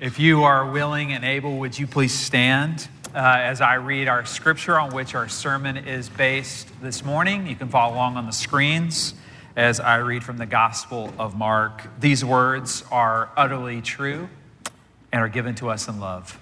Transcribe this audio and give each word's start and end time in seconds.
If 0.00 0.18
you 0.18 0.44
are 0.44 0.64
willing 0.64 1.12
and 1.12 1.26
able, 1.26 1.58
would 1.58 1.78
you 1.78 1.86
please 1.86 2.14
stand 2.14 2.88
uh, 3.14 3.18
as 3.18 3.60
I 3.60 3.74
read 3.74 4.08
our 4.08 4.24
scripture 4.24 4.80
on 4.80 4.94
which 4.94 5.14
our 5.14 5.28
sermon 5.28 5.76
is 5.76 6.08
based 6.08 6.68
this 6.80 7.04
morning? 7.04 7.46
You 7.46 7.54
can 7.54 7.68
follow 7.68 7.96
along 7.96 8.16
on 8.16 8.24
the 8.24 8.32
screens 8.32 9.12
as 9.56 9.78
I 9.78 9.96
read 9.96 10.24
from 10.24 10.38
the 10.38 10.46
Gospel 10.46 11.12
of 11.18 11.36
Mark. 11.36 11.82
These 12.00 12.24
words 12.24 12.82
are 12.90 13.28
utterly 13.36 13.82
true 13.82 14.30
and 15.12 15.20
are 15.20 15.28
given 15.28 15.54
to 15.56 15.68
us 15.68 15.86
in 15.86 16.00
love. 16.00 16.40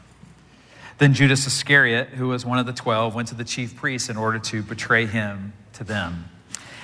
Then 0.99 1.13
Judas 1.13 1.45
Iscariot, 1.45 2.11
who 2.11 2.29
was 2.29 2.47
one 2.47 2.61
of 2.61 2.67
the 2.67 2.73
twelve, 2.73 3.17
went 3.17 3.27
to 3.29 3.35
the 3.35 3.43
chief 3.43 3.75
priests 3.75 4.09
in 4.09 4.17
order 4.17 4.39
to 4.39 4.63
betray 4.63 5.07
him 5.07 5.53
to 5.73 5.83
them. 5.83 6.27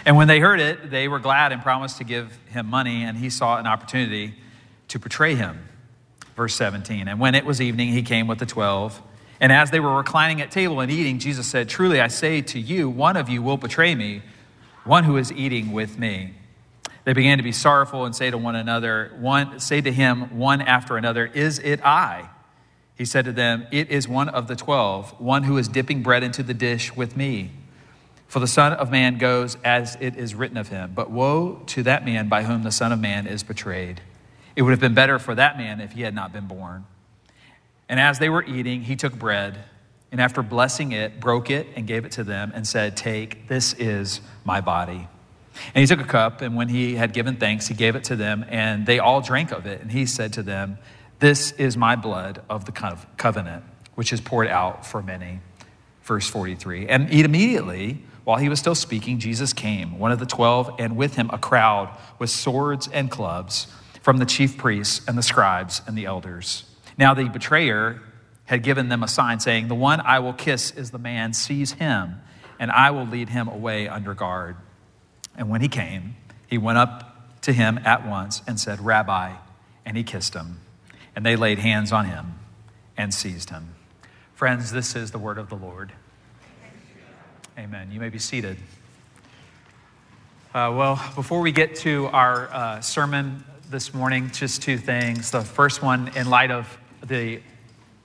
And 0.05 0.17
when 0.17 0.27
they 0.27 0.41
heard 0.41 0.59
it, 0.59 0.91
they 0.91 1.07
were 1.07 1.21
glad 1.21 1.53
and 1.53 1.63
promised 1.63 1.99
to 1.99 2.05
give 2.05 2.37
him 2.51 2.67
money, 2.67 3.05
and 3.05 3.17
he 3.17 3.31
saw 3.31 3.59
an 3.59 3.69
opportunity 3.69 4.35
to 4.89 4.99
betray 4.99 5.37
him. 5.37 5.69
Verse 6.37 6.55
17. 6.55 7.09
And 7.09 7.21
when 7.21 7.35
it 7.35 7.45
was 7.45 7.61
evening, 7.61 7.89
he 7.89 8.03
came 8.03 8.27
with 8.27 8.39
the 8.39 8.47
twelve. 8.47 9.01
And 9.41 9.53
as 9.53 9.71
they 9.71 9.81
were 9.81 9.97
reclining 9.97 10.41
at 10.41 10.51
table 10.51 10.81
and 10.81 10.91
eating, 10.91 11.19
Jesus 11.19 11.47
said, 11.47 11.69
Truly 11.69 12.01
I 12.01 12.09
say 12.09 12.41
to 12.43 12.61
you, 12.61 12.89
one 12.89 13.17
of 13.17 13.29
you 13.29 13.43
will 13.43 13.57
betray 13.57 13.95
me, 13.95 14.23
one 14.85 15.05
who 15.05 15.17
is 15.17 15.33
eating 15.33 15.73
with 15.73 15.99
me. 15.99 16.35
They 17.05 17.13
began 17.13 17.37
to 17.39 17.45
be 17.45 17.53
sorrowful 17.53 18.05
and 18.05 18.17
say 18.17 18.31
to 18.31 18.39
one 18.39 18.57
another, 18.57 19.13
one, 19.19 19.61
say 19.61 19.81
to 19.81 19.93
him 19.93 20.39
one 20.39 20.63
after 20.63 20.97
another, 20.97 21.27
Is 21.27 21.59
it 21.59 21.85
I? 21.85 22.31
He 22.97 23.05
said 23.05 23.25
to 23.27 23.33
them, 23.33 23.67
It 23.71 23.91
is 23.91 24.09
one 24.09 24.29
of 24.29 24.49
the 24.49 24.57
twelve, 24.57 25.11
one 25.21 25.43
who 25.43 25.59
is 25.59 25.69
dipping 25.69 26.03
bread 26.03 26.23
into 26.23 26.43
the 26.43 26.55
dish 26.55 26.95
with 26.97 27.17
me. 27.17 27.51
For 28.27 28.41
the 28.41 28.47
Son 28.47 28.73
of 28.73 28.91
Man 28.91 29.19
goes 29.19 29.57
as 29.63 29.97
it 30.01 30.17
is 30.17 30.35
written 30.35 30.57
of 30.57 30.69
him. 30.69 30.93
But 30.95 31.11
woe 31.11 31.63
to 31.67 31.83
that 31.83 32.05
man 32.05 32.29
by 32.29 32.45
whom 32.45 32.63
the 32.63 32.73
Son 32.73 32.93
of 32.93 32.99
Man 32.99 33.27
is 33.27 33.43
betrayed. 33.43 34.01
It 34.57 34.63
would 34.63 34.71
have 34.71 34.81
been 34.81 34.95
better 34.95 35.19
for 35.19 35.35
that 35.35 35.57
man 35.57 35.81
if 35.81 35.93
he 35.93 36.03
had 36.03 36.15
not 36.15 36.33
been 36.33 36.47
born. 36.47 36.87
And 37.89 38.01
as 38.01 38.19
they 38.19 38.29
were 38.29 38.45
eating, 38.45 38.83
he 38.83 38.97
took 38.97 39.15
bread, 39.19 39.59
and 40.13 40.21
after 40.21 40.43
blessing 40.43 40.93
it, 40.93 41.21
broke 41.21 41.51
it 41.51 41.67
and 41.77 41.87
gave 41.87 42.05
it 42.05 42.13
to 42.13 42.25
them, 42.25 42.53
and 42.55 42.67
said, 42.67 42.97
Take, 42.97 43.49
this 43.49 43.73
is 43.75 44.21
my 44.45 44.61
body. 44.61 45.09
And 45.75 45.81
he 45.81 45.87
took 45.87 46.01
a 46.01 46.09
cup, 46.09 46.41
and 46.41 46.57
when 46.57 46.69
he 46.69 46.95
had 46.95 47.13
given 47.13 47.37
thanks, 47.37 47.69
he 47.69 47.75
gave 47.75 47.95
it 47.97 48.05
to 48.05 48.17
them, 48.17 48.45
and 48.49 48.87
they 48.87 48.99
all 48.99 49.21
drank 49.21 49.53
of 49.53 49.67
it. 49.67 49.81
And 49.81 49.91
he 49.91 50.07
said 50.07 50.33
to 50.35 50.43
them, 50.43 50.79
This 51.19 51.53
is 51.53 51.77
my 51.77 51.97
blood 51.97 52.43
of 52.49 52.65
the 52.65 52.73
covenant, 52.73 53.65
which 53.95 54.13
is 54.13 54.21
poured 54.21 54.49
out 54.49 54.87
for 54.87 55.03
many. 55.03 55.41
Verse 56.03 56.29
43. 56.29 56.89
And 56.89 57.13
eat 57.13 57.25
immediately, 57.25 58.03
while 58.25 58.39
he 58.39 58.49
was 58.49 58.59
still 58.59 58.75
speaking, 58.75 59.19
Jesus 59.19 59.53
came, 59.53 59.99
one 59.99 60.11
of 60.11 60.19
the 60.19 60.27
twelve, 60.27 60.75
and 60.79 60.97
with 60.97 61.17
him 61.17 61.31
a 61.33 61.39
crowd 61.39 61.97
with 62.19 62.31
swords 62.31 62.89
and 62.89 63.11
clubs 63.11 63.67
from 64.05 64.19
the 64.19 64.27
chief 64.27 64.59
priests 64.59 65.01
and 65.09 65.17
the 65.17 65.23
scribes 65.23 65.81
and 65.87 65.97
the 65.97 66.05
elders. 66.05 66.65
Now 66.99 67.15
the 67.15 67.25
betrayer 67.25 68.03
had 68.45 68.63
given 68.63 68.91
them 68.91 69.03
a 69.03 69.09
sign 69.09 69.41
saying, 69.41 69.69
The 69.69 69.75
one 69.75 69.99
I 69.99 70.19
will 70.19 70.35
kiss 70.35 70.73
is 70.73 70.91
the 70.91 70.99
man, 70.99 71.33
seize 71.33 71.73
him, 71.73 72.21
and 72.59 72.71
I 72.71 72.91
will 72.91 73.07
lead 73.07 73.31
him 73.31 73.49
away 73.49 73.89
under 73.89 74.13
guard. 74.13 74.57
And 75.39 75.49
when 75.49 75.63
he 75.63 75.69
came, 75.69 76.17
he 76.47 76.59
went 76.59 76.77
up 76.77 77.41
to 77.41 77.55
him 77.55 77.81
at 77.83 78.07
once 78.07 78.43
and 78.47 78.61
said, 78.61 78.79
Rabbi, 78.79 79.37
and 79.87 79.97
he 79.97 80.05
kissed 80.05 80.35
him. 80.35 80.61
And 81.17 81.25
they 81.25 81.35
laid 81.35 81.59
hands 81.59 81.91
on 81.91 82.05
him 82.05 82.35
and 82.99 83.15
seized 83.15 83.49
him. 83.49 83.75
Friends, 84.35 84.71
this 84.71 84.95
is 84.95 85.13
the 85.13 85.19
word 85.19 85.39
of 85.39 85.49
the 85.49 85.57
Lord. 85.57 85.93
Amen. 87.59 87.91
You 87.91 88.01
may 88.01 88.11
be 88.11 88.19
seated. 88.19 88.59
Uh, 90.53 90.75
well, 90.77 91.03
before 91.15 91.41
we 91.41 91.53
get 91.53 91.77
to 91.77 92.07
our 92.09 92.53
uh, 92.53 92.81
sermon 92.83 93.45
this 93.71 93.95
morning, 93.95 94.31
just 94.31 94.63
two 94.63 94.77
things. 94.77 95.31
The 95.31 95.41
first 95.41 95.83
one, 95.83 96.11
in 96.17 96.29
light 96.29 96.51
of 96.51 96.79
the 97.05 97.41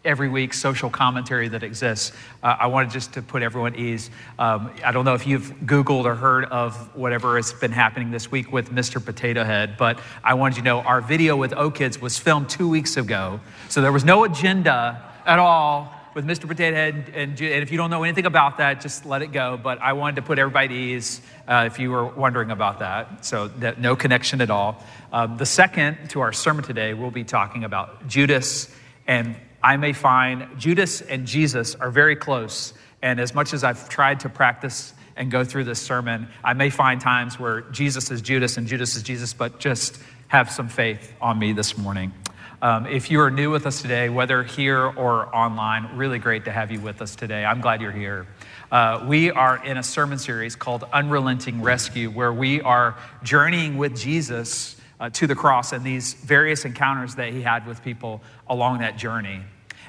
every 0.06 0.30
week 0.30 0.54
social 0.54 0.90
commentary 0.90 1.50
that 1.50 1.62
exists, 1.62 2.14
uh, 2.42 2.56
I 2.60 2.68
wanted 2.68 2.92
just 2.92 3.14
to 3.14 3.22
put 3.22 3.44
everyone 3.44 3.74
at 3.74 3.80
ease. 3.80 4.10
Um, 4.38 4.72
I 4.84 4.92
don't 4.92 5.04
know 5.06 5.14
if 5.14 5.28
you've 5.28 5.52
Googled 5.66 6.06
or 6.06 6.16
heard 6.16 6.46
of 6.46 6.96
whatever 6.96 7.36
has 7.36 7.52
been 7.52 7.72
happening 7.72 8.10
this 8.12 8.32
week 8.32 8.52
with 8.52 8.72
Mr. 8.72 9.04
Potato 9.04 9.44
Head, 9.44 9.76
but 9.78 10.00
I 10.24 10.36
wanted 10.36 10.58
you 10.58 10.64
to 10.64 10.66
know 10.66 10.80
our 10.82 11.02
video 11.02 11.36
with 11.36 11.54
O 11.54 11.70
Kids 11.70 12.00
was 12.00 12.18
filmed 12.18 12.50
two 12.50 12.70
weeks 12.70 12.96
ago. 12.96 13.40
So 13.68 13.82
there 13.82 13.92
was 13.92 14.06
no 14.06 14.24
agenda 14.24 15.04
at 15.26 15.40
all 15.40 15.94
with 16.14 16.26
Mr. 16.26 16.48
Potato 16.48 16.76
Head. 16.76 17.12
And, 17.14 17.40
and, 17.40 17.42
if 17.42 17.72
you 17.72 17.78
don't 17.78 17.90
know 17.90 18.04
anything 18.04 18.26
about 18.26 18.58
that, 18.58 18.82
just 18.82 19.06
let 19.06 19.22
it 19.22 19.32
go. 19.32 19.60
But 19.62 19.82
I 19.82 19.94
wanted 19.94 20.18
to 20.18 20.22
put 20.24 20.40
everybody 20.40 20.66
at 20.66 20.72
ease 20.72 21.22
uh, 21.48 21.64
if 21.68 21.80
you 21.80 21.92
were 21.92 22.06
wondering 22.06 22.52
about 22.52 22.80
that. 22.80 23.26
So 23.26 23.48
that 23.60 23.80
no 23.80 23.96
connection 23.96 24.42
at 24.42 24.50
all. 24.50 24.84
Um, 25.12 25.38
the 25.38 25.46
second 25.46 26.10
to 26.12 26.22
our 26.22 26.34
sermon 26.34 26.64
today, 26.64 26.94
we'll 26.94 27.12
be 27.12 27.24
talking 27.24 27.64
about 27.64 28.08
Judas. 28.08 28.74
And 29.08 29.36
I 29.64 29.78
may 29.78 29.94
find 29.94 30.48
Judas 30.58 31.02
and 31.02 31.28
Jesus 31.28 31.76
are 31.76 31.92
very 31.92 32.16
close. 32.16 32.74
And 33.02 33.20
as 33.20 33.34
much 33.34 33.54
as 33.54 33.64
I've 33.64 33.90
tried 33.90 34.22
to 34.22 34.30
practice 34.30 34.94
and 35.16 35.30
go 35.30 35.44
through 35.44 35.66
this 35.66 35.82
sermon, 35.82 36.28
I 36.44 36.54
may 36.54 36.70
find 36.70 37.02
times 37.02 37.40
where 37.40 37.62
Jesus 37.62 38.10
is 38.12 38.22
Judas 38.22 38.58
and 38.58 38.68
Judas 38.68 38.96
is 38.96 39.04
Jesus, 39.04 39.34
but 39.34 39.60
just 39.60 40.00
have 40.30 40.50
some 40.50 40.70
faith 40.70 41.14
on 41.20 41.38
me 41.38 41.54
this 41.54 41.78
morning. 41.78 42.14
Um, 42.62 42.88
if 42.88 43.10
you 43.10 43.22
are 43.22 43.32
new 43.32 43.52
with 43.52 43.66
us 43.66 43.82
today, 43.82 44.10
whether 44.10 44.44
here 44.44 44.82
or 44.82 45.34
online, 45.34 45.96
really 45.96 46.20
great 46.20 46.44
to 46.44 46.52
have 46.52 46.72
you 46.72 46.82
with 46.82 47.02
us 47.02 47.16
today. 47.16 47.46
I'm 47.46 47.62
glad 47.62 47.82
you're 47.82 47.94
here. 47.94 48.28
Uh, 48.70 49.06
we 49.08 49.32
are 49.32 49.64
in 49.64 49.78
a 49.78 49.84
sermon 49.84 50.20
series 50.20 50.58
called 50.58 50.84
Unrelenting 50.92 51.62
Rescue, 51.62 52.10
where 52.10 52.34
we 52.34 52.60
are 52.60 52.98
journeying 53.24 53.78
with 53.78 53.98
Jesus 53.98 54.76
uh, 55.00 55.10
to 55.12 55.26
the 55.26 55.36
cross 55.36 55.72
and 55.72 55.86
these 55.86 56.16
various 56.16 56.66
encounters 56.66 57.16
that 57.16 57.32
he 57.32 57.42
had 57.42 57.66
with 57.66 57.82
people 57.82 58.22
along 58.46 58.80
that 58.80 58.98
journey. 58.98 59.40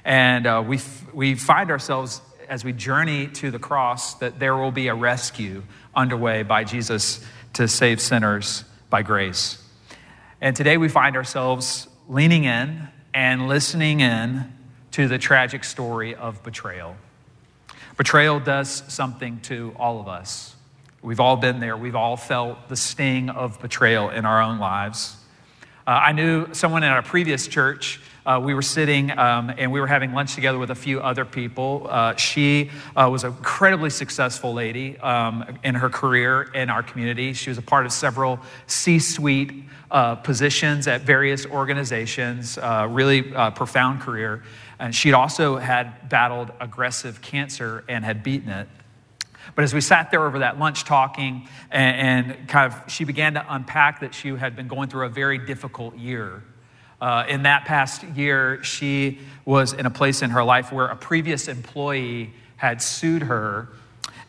And 0.04 0.47
uh, 0.47 0.62
we, 0.64 0.76
f- 0.76 1.12
we 1.12 1.34
find 1.34 1.72
ourselves 1.72 2.20
as 2.48 2.64
we 2.64 2.72
journey 2.72 3.26
to 3.26 3.50
the 3.50 3.58
cross 3.58 4.14
that 4.20 4.38
there 4.38 4.56
will 4.56 4.70
be 4.70 4.87
a 4.87 4.94
rescue 4.94 5.64
underway 5.92 6.44
by 6.44 6.62
Jesus 6.62 7.26
to 7.54 7.66
save 7.66 8.00
sinners 8.00 8.62
by 8.91 9.02
grace. 9.02 9.60
And 10.41 10.54
today 10.54 10.76
we 10.76 10.88
find 10.88 11.16
ourselves 11.16 11.88
leaning 12.10 12.43
in 12.43 12.88
and 13.15 13.47
listening 13.47 14.00
in 14.00 14.53
to 14.91 15.06
the 15.06 15.16
tragic 15.16 15.62
story 15.62 16.12
of 16.12 16.43
betrayal. 16.43 16.97
Betrayal 17.97 18.41
does 18.41 18.82
something 18.88 19.38
to 19.43 19.72
all 19.76 20.00
of 20.00 20.09
us. 20.09 20.56
We've 21.03 21.20
all 21.20 21.37
been 21.37 21.60
there. 21.60 21.76
We've 21.76 21.94
all 21.94 22.16
felt 22.16 22.69
the 22.69 22.75
sting 22.75 23.31
of 23.31 23.60
betrayal 23.60 24.10
in 24.10 24.25
our 24.25 24.43
own 24.43 24.59
lives. 24.59 25.16
Uh, 25.87 25.91
I 25.91 26.12
knew 26.12 26.53
someone 26.53 26.82
in 26.82 26.91
our 26.91 27.03
previous 27.03 27.47
church. 27.47 28.00
Uh, 28.26 28.41
we 28.42 28.54
were 28.54 28.62
sitting 28.62 29.16
um, 29.19 29.53
and 29.56 29.72
we 29.72 29.81
were 29.81 29.86
having 29.86 30.12
lunch 30.12 30.34
together 30.34 30.58
with 30.58 30.70
a 30.70 30.75
few 30.75 31.00
other 31.00 31.25
people. 31.25 31.86
Uh, 31.88 32.14
she 32.16 32.70
uh, 32.94 33.08
was 33.10 33.25
an 33.25 33.32
incredibly 33.32 33.91
successful 33.91 34.53
lady 34.53 34.98
um, 34.98 35.58
in 35.64 35.75
her 35.75 35.88
career 35.88 36.42
in 36.54 36.69
our 36.69 36.82
community. 36.82 37.32
She 37.32 37.50
was 37.50 37.58
a 37.58 37.62
part 37.62 37.86
of 37.86 37.92
several 37.92 38.38
C 38.66 38.98
suite 38.98 39.64
uh, 39.91 40.16
positions 40.16 40.86
at 40.86 41.03
various 41.03 41.47
organizations, 41.47 42.58
uh, 42.58 42.86
really 42.91 43.34
uh, 43.34 43.50
profound 43.50 44.00
career. 44.00 44.42
And 44.78 44.94
she'd 44.94 45.14
also 45.14 45.56
had 45.56 46.08
battled 46.08 46.52
aggressive 46.60 47.20
cancer 47.20 47.84
and 47.88 48.04
had 48.04 48.22
beaten 48.22 48.50
it. 48.50 48.69
But 49.54 49.64
as 49.64 49.75
we 49.75 49.81
sat 49.81 50.10
there 50.10 50.25
over 50.25 50.41
that 50.41 50.58
lunch 50.58 50.84
talking, 50.84 51.48
and, 51.70 52.31
and 52.31 52.48
kind 52.48 52.72
of 52.72 52.91
she 52.91 53.04
began 53.04 53.34
to 53.34 53.44
unpack 53.48 54.00
that 54.00 54.14
she 54.14 54.28
had 54.37 54.54
been 54.54 54.69
going 54.69 54.88
through 54.88 55.06
a 55.06 55.08
very 55.08 55.38
difficult 55.38 55.97
year. 55.97 56.42
Uh, 57.00 57.25
in 57.28 57.44
that 57.44 57.65
past 57.65 58.03
year, 58.03 58.62
she 58.62 59.19
was 59.44 59.72
in 59.72 59.87
a 59.87 59.91
place 59.91 60.22
in 60.22 60.31
her 60.31 60.44
life 60.44 60.71
where 60.71 60.87
a 60.87 60.97
previous 60.97 61.49
employee 61.49 62.31
had 62.56 62.83
sued 62.83 63.22
her 63.22 63.69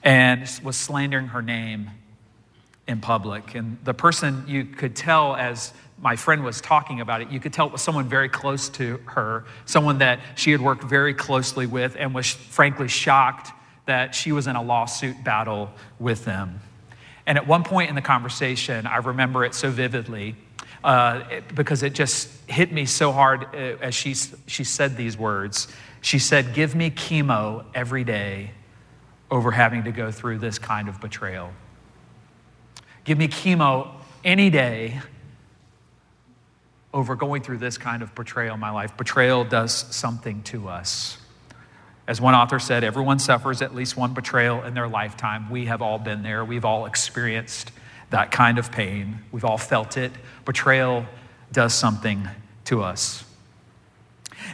and 0.03 0.49
was 0.63 0.77
slandering 0.77 1.27
her 1.27 1.41
name 1.41 1.89
in 2.87 3.01
public. 3.01 3.55
And 3.55 3.77
the 3.83 3.93
person 3.93 4.45
you 4.47 4.65
could 4.65 4.95
tell 4.95 5.35
as 5.35 5.73
my 6.01 6.15
friend 6.15 6.43
was 6.43 6.61
talking 6.61 6.99
about 7.01 7.21
it, 7.21 7.29
you 7.29 7.39
could 7.39 7.53
tell 7.53 7.67
it 7.67 7.71
was 7.71 7.81
someone 7.81 8.07
very 8.09 8.29
close 8.29 8.69
to 8.69 8.99
her, 9.05 9.45
someone 9.65 9.99
that 9.99 10.19
she 10.35 10.51
had 10.51 10.61
worked 10.61 10.83
very 10.83 11.13
closely 11.13 11.67
with 11.67 11.95
and 11.99 12.15
was 12.15 12.31
frankly 12.31 12.87
shocked 12.87 13.51
that 13.85 14.15
she 14.15 14.31
was 14.31 14.47
in 14.47 14.55
a 14.55 14.61
lawsuit 14.61 15.23
battle 15.23 15.69
with 15.99 16.25
them. 16.25 16.61
And 17.27 17.37
at 17.37 17.45
one 17.45 17.63
point 17.63 17.89
in 17.89 17.95
the 17.95 18.01
conversation, 18.01 18.87
I 18.87 18.97
remember 18.97 19.45
it 19.45 19.53
so 19.53 19.69
vividly 19.69 20.35
uh, 20.83 21.41
because 21.53 21.83
it 21.83 21.93
just 21.93 22.29
hit 22.49 22.71
me 22.71 22.85
so 22.85 23.11
hard 23.11 23.43
uh, 23.53 23.77
as 23.81 23.93
she, 23.93 24.15
she 24.47 24.63
said 24.63 24.97
these 24.97 25.17
words. 25.17 25.67
She 26.01 26.19
said, 26.19 26.53
Give 26.53 26.73
me 26.75 26.89
chemo 26.89 27.65
every 27.73 28.03
day 28.03 28.51
over 29.29 29.51
having 29.51 29.83
to 29.83 29.91
go 29.91 30.11
through 30.11 30.39
this 30.39 30.59
kind 30.59 30.89
of 30.89 30.99
betrayal. 30.99 31.51
Give 33.03 33.17
me 33.17 33.27
chemo 33.27 33.91
any 34.23 34.49
day 34.49 34.99
over 36.93 37.15
going 37.15 37.41
through 37.41 37.57
this 37.57 37.77
kind 37.77 38.01
of 38.01 38.13
betrayal 38.15 38.55
in 38.55 38.59
my 38.59 38.71
life. 38.71 38.97
Betrayal 38.97 39.45
does 39.45 39.73
something 39.95 40.43
to 40.43 40.67
us. 40.67 41.17
As 42.07 42.19
one 42.19 42.35
author 42.35 42.59
said, 42.59 42.83
everyone 42.83 43.19
suffers 43.19 43.61
at 43.61 43.73
least 43.73 43.95
one 43.95 44.13
betrayal 44.13 44.63
in 44.63 44.73
their 44.73 44.87
lifetime. 44.87 45.49
We 45.49 45.65
have 45.67 45.81
all 45.81 45.97
been 45.97 46.23
there. 46.23 46.43
We've 46.43 46.65
all 46.65 46.85
experienced 46.85 47.71
that 48.11 48.31
kind 48.31 48.59
of 48.59 48.71
pain. 48.71 49.19
We've 49.31 49.45
all 49.45 49.57
felt 49.57 49.97
it. 49.97 50.11
Betrayal 50.45 51.05
does 51.51 51.73
something 51.73 52.27
to 52.65 52.83
us. 52.83 53.23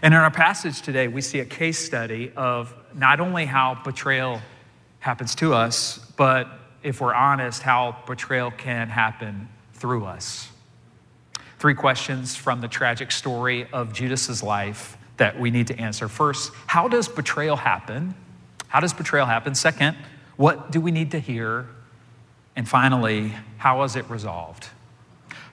And 0.02 0.14
in 0.14 0.20
our 0.20 0.32
passage 0.32 0.82
today, 0.82 1.08
we 1.08 1.22
see 1.22 1.40
a 1.40 1.46
case 1.46 1.84
study 1.84 2.32
of 2.36 2.74
not 2.94 3.20
only 3.20 3.46
how 3.46 3.80
betrayal 3.84 4.42
happens 5.00 5.36
to 5.36 5.54
us, 5.54 5.98
but 6.18 6.48
if 6.84 7.02
we're 7.02 7.14
honest, 7.14 7.62
how 7.64 7.98
betrayal 8.06 8.52
can 8.52 8.90
happen 8.90 9.50
through 9.74 10.06
us. 10.06 10.50
Three 11.60 11.74
questions 11.74 12.36
from 12.36 12.62
the 12.62 12.68
tragic 12.68 13.12
story 13.12 13.68
of 13.74 13.94
Judas's 13.94 14.44
life 14.44 14.98
that 15.18 15.40
we 15.40 15.50
need 15.50 15.68
to 15.68 15.80
answer. 15.80 16.08
First, 16.08 16.52
how 16.68 16.88
does 16.88 17.08
betrayal 17.08 17.56
happen? 17.56 18.14
How 18.68 18.80
does 18.80 18.94
betrayal 18.94 19.26
happen? 19.26 19.56
Second, 19.56 19.98
what 20.36 20.72
do 20.72 20.80
we 20.80 20.92
need 20.92 21.12
to 21.12 21.20
hear? 21.20 21.68
And 22.58 22.68
finally, 22.68 23.34
how 23.58 23.78
was 23.78 23.96
it 23.96 24.10
resolved? 24.10 24.68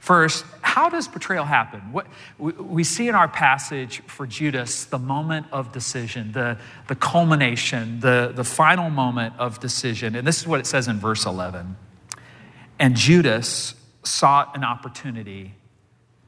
First, 0.01 0.45
how 0.63 0.89
does 0.89 1.07
betrayal 1.07 1.45
happen? 1.45 1.81
What, 1.93 2.07
we, 2.39 2.83
see 2.83 3.09
in 3.09 3.15
our 3.15 3.29
passage 3.29 4.01
for 4.07 4.27
Judas 4.27 4.87
the 4.87 4.99
moment 4.99 5.47
of 5.53 5.71
decision, 5.71 6.33
the, 6.33 6.59
the 6.89 6.95
culmination, 6.95 8.01
the, 8.01 8.33
the 8.35 8.45
final 8.45 8.89
moment 8.89 9.35
of 9.39 9.61
decision. 9.61 10.15
And 10.17 10.27
this 10.27 10.41
is 10.41 10.47
what 10.47 10.61
it 10.61 10.67
says 10.67 10.89
in 10.89 10.99
verse 10.99 11.27
11. 11.27 11.77
And 12.79 12.97
Judas 12.97 13.75
sought 14.03 14.57
an 14.57 14.65
opportunity 14.65 15.55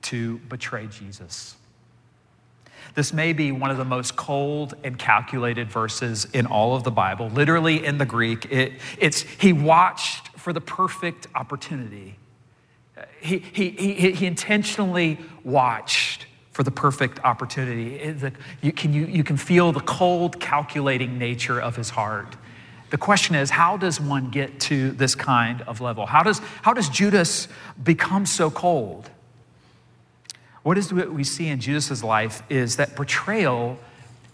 to 0.03 0.39
betray 0.39 0.87
Jesus. 0.87 1.57
This 2.95 3.13
may 3.13 3.35
be 3.35 3.53
one 3.53 3.71
of 3.71 3.77
the 3.77 3.85
most 3.85 4.17
cold 4.17 4.75
and 4.85 4.99
calculated 4.99 5.71
verses 5.71 6.27
in 6.33 6.47
all 6.47 6.75
of 6.75 6.83
the 6.83 6.91
Bible. 6.91 7.29
Literally 7.29 7.85
in 7.85 7.99
the 7.99 8.07
Greek, 8.07 8.51
it, 8.51 8.73
it's 8.99 9.21
he 9.21 9.53
watched 9.53 10.26
for 10.47 10.53
the 10.53 10.61
perfect 10.61 11.27
opportunity 11.35 12.17
he, 13.21 13.39
he, 13.39 13.71
he, 13.71 14.13
he 14.13 14.27
intentionally 14.27 15.19
watched 15.45 16.27
for 16.53 16.63
the 16.63 16.71
perfect 16.71 17.21
opportunity. 17.25 18.13
The, 18.13 18.33
you, 18.63 18.73
can, 18.73 18.93
you, 18.93 19.07
you 19.07 19.25
can 19.25 19.37
feel 19.37 19.73
the 19.73 19.81
cold, 19.81 20.41
calculating 20.41 21.19
nature 21.19 21.61
of 21.61 21.77
his 21.77 21.91
heart. 21.91 22.37
The 22.91 22.97
question 22.97 23.35
is, 23.35 23.51
how 23.51 23.77
does 23.77 24.01
one 24.01 24.31
get 24.31 24.61
to 24.61 24.93
this 24.93 25.15
kind 25.15 25.63
of 25.63 25.81
level? 25.81 26.07
How 26.07 26.23
does, 26.23 26.39
how 26.63 26.73
does 26.73 26.89
Judas 26.89 27.49
become 27.83 28.25
so 28.25 28.51
cold? 28.51 29.11
What 30.63 30.79
is 30.79 30.93
what 30.93 31.13
we 31.13 31.25
see 31.25 31.49
in 31.49 31.61
Judas's 31.61 32.03
life 32.03 32.43
is 32.49 32.77
that 32.77 32.97
betrayal 32.97 33.79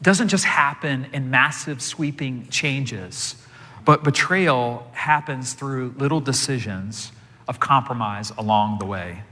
doesn't 0.03 0.29
just 0.29 0.45
happen 0.45 1.07
in 1.13 1.31
massive 1.31 1.81
sweeping 1.81 2.49
changes, 2.49 3.42
but 3.85 4.05
betrayal 4.05 4.87
happens 4.93 5.55
through 5.55 5.95
little 5.97 6.21
decisions 6.21 7.13
of 7.49 7.61
compromise 7.61 8.33
along 8.39 8.79
the 8.79 8.87
way. 8.87 9.23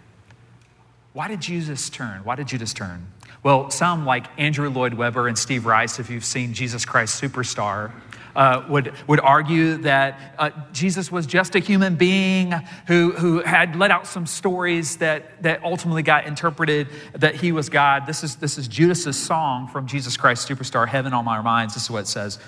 Why 1.13 1.29
did 1.29 1.41
Jesus 1.41 1.91
turn? 1.91 2.25
Why 2.25 2.37
did 2.37 2.49
Judas 2.49 2.73
turn? 2.73 3.07
Well, 3.43 3.71
some 3.71 4.05
like 4.05 4.27
Andrew 4.39 4.69
Lloyd 4.69 4.95
Webber 4.95 5.27
and 5.27 5.39
Steve 5.39 5.67
Rice, 5.67 5.99
if 5.99 6.11
you've 6.11 6.25
seen 6.25 6.53
Jesus 6.53 6.85
Christ 6.85 7.21
Superstar, 7.21 7.91
uh, 8.37 8.65
would, 8.69 8.93
would 9.07 9.21
argue 9.21 9.79
that 9.79 10.35
uh, 10.39 10.51
Jesus 10.73 11.11
was 11.11 11.27
just 11.27 11.55
a 11.55 11.59
human 11.59 11.97
being 11.97 12.53
who, 12.87 13.13
who 13.13 13.41
had 13.41 13.77
let 13.77 13.91
out 13.91 14.07
some 14.07 14.27
stories 14.27 14.99
that, 14.99 15.43
that 15.43 15.65
ultimately 15.65 16.03
got 16.03 16.27
interpreted 16.27 16.89
that 17.15 17.35
he 17.35 17.51
was 17.51 17.69
God. 17.69 18.07
This 18.07 18.23
is, 18.23 18.37
this 18.37 18.59
is 18.59 18.69
Judas's 18.69 19.19
song 19.19 19.69
from 19.69 19.87
Jesus 19.87 20.17
Christ 20.17 20.49
Superstar, 20.49 20.87
Heaven 20.87 21.13
on 21.13 21.25
My 21.25 21.41
Minds. 21.41 21.75
This 21.75 21.85
is 21.85 21.91
what 21.91 22.03
it 22.03 22.09
says. 22.09 22.39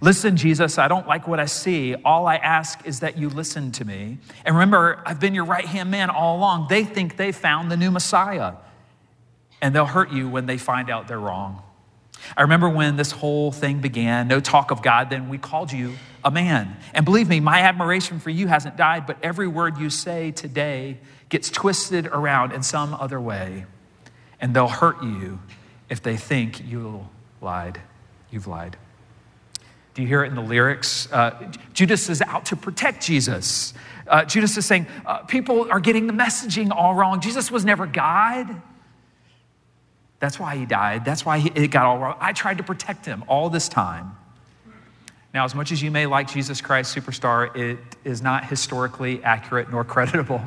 Listen, 0.00 0.36
Jesus, 0.36 0.78
I 0.78 0.88
don't 0.88 1.06
like 1.06 1.26
what 1.26 1.40
I 1.40 1.46
see. 1.46 1.94
All 1.94 2.26
I 2.26 2.36
ask 2.36 2.86
is 2.86 3.00
that 3.00 3.16
you 3.16 3.28
listen 3.28 3.72
to 3.72 3.84
me. 3.84 4.18
And 4.44 4.54
remember, 4.54 5.02
I've 5.06 5.20
been 5.20 5.34
your 5.34 5.44
right 5.44 5.64
hand 5.64 5.90
man 5.90 6.10
all 6.10 6.36
along. 6.36 6.66
They 6.68 6.84
think 6.84 7.16
they 7.16 7.32
found 7.32 7.70
the 7.70 7.76
new 7.76 7.90
Messiah, 7.90 8.54
and 9.62 9.74
they'll 9.74 9.86
hurt 9.86 10.10
you 10.10 10.28
when 10.28 10.46
they 10.46 10.58
find 10.58 10.90
out 10.90 11.08
they're 11.08 11.18
wrong. 11.18 11.62
I 12.36 12.42
remember 12.42 12.68
when 12.68 12.96
this 12.96 13.10
whole 13.10 13.52
thing 13.52 13.80
began, 13.80 14.28
no 14.28 14.40
talk 14.40 14.70
of 14.70 14.82
God, 14.82 15.10
then 15.10 15.28
we 15.28 15.38
called 15.38 15.72
you 15.72 15.94
a 16.24 16.30
man. 16.30 16.76
And 16.92 17.04
believe 17.04 17.28
me, 17.28 17.40
my 17.40 17.60
admiration 17.60 18.18
for 18.18 18.30
you 18.30 18.48
hasn't 18.48 18.76
died, 18.76 19.06
but 19.06 19.18
every 19.22 19.46
word 19.46 19.78
you 19.78 19.90
say 19.90 20.30
today 20.30 20.98
gets 21.28 21.50
twisted 21.50 22.06
around 22.06 22.52
in 22.52 22.62
some 22.62 22.94
other 22.94 23.20
way. 23.20 23.66
And 24.40 24.54
they'll 24.54 24.68
hurt 24.68 25.02
you 25.02 25.40
if 25.88 26.02
they 26.02 26.16
think 26.16 26.64
you 26.66 27.08
lied. 27.40 27.80
You've 28.30 28.46
lied. 28.46 28.76
Do 29.96 30.02
you 30.02 30.08
hear 30.08 30.22
it 30.24 30.28
in 30.28 30.34
the 30.34 30.42
lyrics? 30.42 31.10
Uh, 31.10 31.50
Judas 31.72 32.10
is 32.10 32.20
out 32.20 32.44
to 32.46 32.56
protect 32.56 33.02
Jesus. 33.02 33.72
Uh, 34.06 34.26
Judas 34.26 34.54
is 34.58 34.66
saying, 34.66 34.86
uh, 35.06 35.20
people 35.20 35.72
are 35.72 35.80
getting 35.80 36.06
the 36.06 36.12
messaging 36.12 36.70
all 36.70 36.94
wrong. 36.94 37.22
Jesus 37.22 37.50
was 37.50 37.64
never 37.64 37.86
God. 37.86 38.60
That's 40.18 40.38
why 40.38 40.54
he 40.56 40.66
died. 40.66 41.06
That's 41.06 41.24
why 41.24 41.38
he, 41.38 41.48
it 41.54 41.68
got 41.68 41.86
all 41.86 41.96
wrong. 41.96 42.14
I 42.20 42.34
tried 42.34 42.58
to 42.58 42.62
protect 42.62 43.06
him 43.06 43.24
all 43.26 43.48
this 43.48 43.70
time. 43.70 44.14
Now, 45.32 45.46
as 45.46 45.54
much 45.54 45.72
as 45.72 45.82
you 45.82 45.90
may 45.90 46.04
like 46.04 46.30
Jesus 46.30 46.60
Christ 46.60 46.94
Superstar, 46.94 47.56
it 47.56 47.78
is 48.04 48.20
not 48.20 48.44
historically 48.44 49.24
accurate 49.24 49.70
nor 49.70 49.82
creditable. 49.94 50.42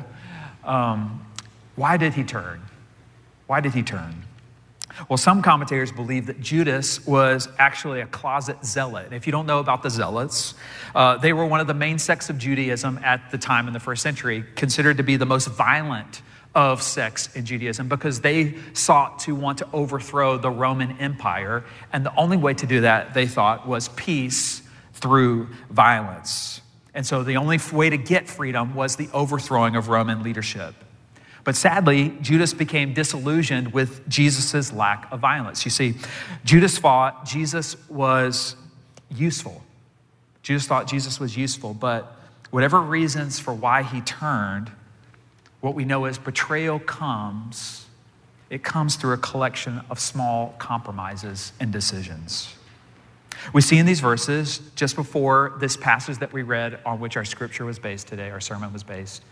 Um, 0.62 1.26
why 1.74 1.96
did 1.96 2.14
he 2.14 2.22
turn? 2.22 2.62
Why 3.48 3.60
did 3.60 3.74
he 3.74 3.82
turn? 3.82 4.22
Well, 5.08 5.16
some 5.16 5.42
commentators 5.42 5.92
believe 5.92 6.26
that 6.26 6.40
Judas 6.40 7.06
was 7.06 7.48
actually 7.58 8.00
a 8.00 8.06
closet 8.06 8.64
zealot. 8.64 9.06
And 9.06 9.14
if 9.14 9.26
you 9.26 9.32
don't 9.32 9.46
know 9.46 9.58
about 9.58 9.82
the 9.82 9.90
zealots, 9.90 10.54
uh, 10.94 11.16
they 11.16 11.32
were 11.32 11.46
one 11.46 11.60
of 11.60 11.66
the 11.66 11.74
main 11.74 11.98
sects 11.98 12.30
of 12.30 12.38
Judaism 12.38 13.00
at 13.04 13.30
the 13.30 13.38
time 13.38 13.66
in 13.66 13.72
the 13.72 13.80
first 13.80 14.02
century, 14.02 14.44
considered 14.56 14.96
to 14.96 15.02
be 15.02 15.16
the 15.16 15.26
most 15.26 15.48
violent 15.48 16.22
of 16.54 16.82
sects 16.82 17.34
in 17.36 17.44
Judaism 17.44 17.88
because 17.88 18.20
they 18.20 18.54
sought 18.72 19.20
to 19.20 19.34
want 19.34 19.58
to 19.58 19.68
overthrow 19.72 20.36
the 20.36 20.50
Roman 20.50 20.98
Empire. 20.98 21.64
And 21.92 22.04
the 22.04 22.14
only 22.16 22.36
way 22.36 22.54
to 22.54 22.66
do 22.66 22.80
that, 22.82 23.14
they 23.14 23.26
thought, 23.26 23.68
was 23.68 23.88
peace 23.90 24.62
through 24.94 25.48
violence. 25.70 26.60
And 26.92 27.06
so 27.06 27.22
the 27.22 27.36
only 27.36 27.58
way 27.72 27.90
to 27.90 27.96
get 27.96 28.28
freedom 28.28 28.74
was 28.74 28.96
the 28.96 29.08
overthrowing 29.12 29.76
of 29.76 29.88
Roman 29.88 30.22
leadership. 30.22 30.74
But 31.50 31.56
sadly, 31.56 32.16
Judas 32.20 32.54
became 32.54 32.94
disillusioned 32.94 33.72
with 33.72 34.08
Jesus' 34.08 34.72
lack 34.72 35.10
of 35.10 35.18
violence. 35.18 35.64
You 35.64 35.72
see, 35.72 35.96
Judas 36.44 36.78
thought 36.78 37.24
Jesus 37.24 37.74
was 37.88 38.54
useful. 39.12 39.60
Judas 40.44 40.68
thought 40.68 40.86
Jesus 40.86 41.18
was 41.18 41.36
useful, 41.36 41.74
but 41.74 42.16
whatever 42.52 42.80
reasons 42.80 43.40
for 43.40 43.52
why 43.52 43.82
he 43.82 44.00
turned, 44.00 44.70
what 45.60 45.74
we 45.74 45.84
know 45.84 46.04
is 46.04 46.18
betrayal 46.18 46.78
comes, 46.78 47.86
it 48.48 48.62
comes 48.62 48.94
through 48.94 49.14
a 49.14 49.18
collection 49.18 49.80
of 49.90 49.98
small 49.98 50.54
compromises 50.60 51.52
and 51.58 51.72
decisions. 51.72 52.54
We 53.52 53.60
see 53.60 53.76
in 53.76 53.86
these 53.86 53.98
verses, 53.98 54.60
just 54.76 54.94
before 54.94 55.54
this 55.58 55.76
passage 55.76 56.18
that 56.18 56.32
we 56.32 56.42
read 56.42 56.78
on 56.86 57.00
which 57.00 57.16
our 57.16 57.24
scripture 57.24 57.64
was 57.64 57.80
based 57.80 58.06
today, 58.06 58.30
our 58.30 58.40
sermon 58.40 58.72
was 58.72 58.84
based, 58.84 59.24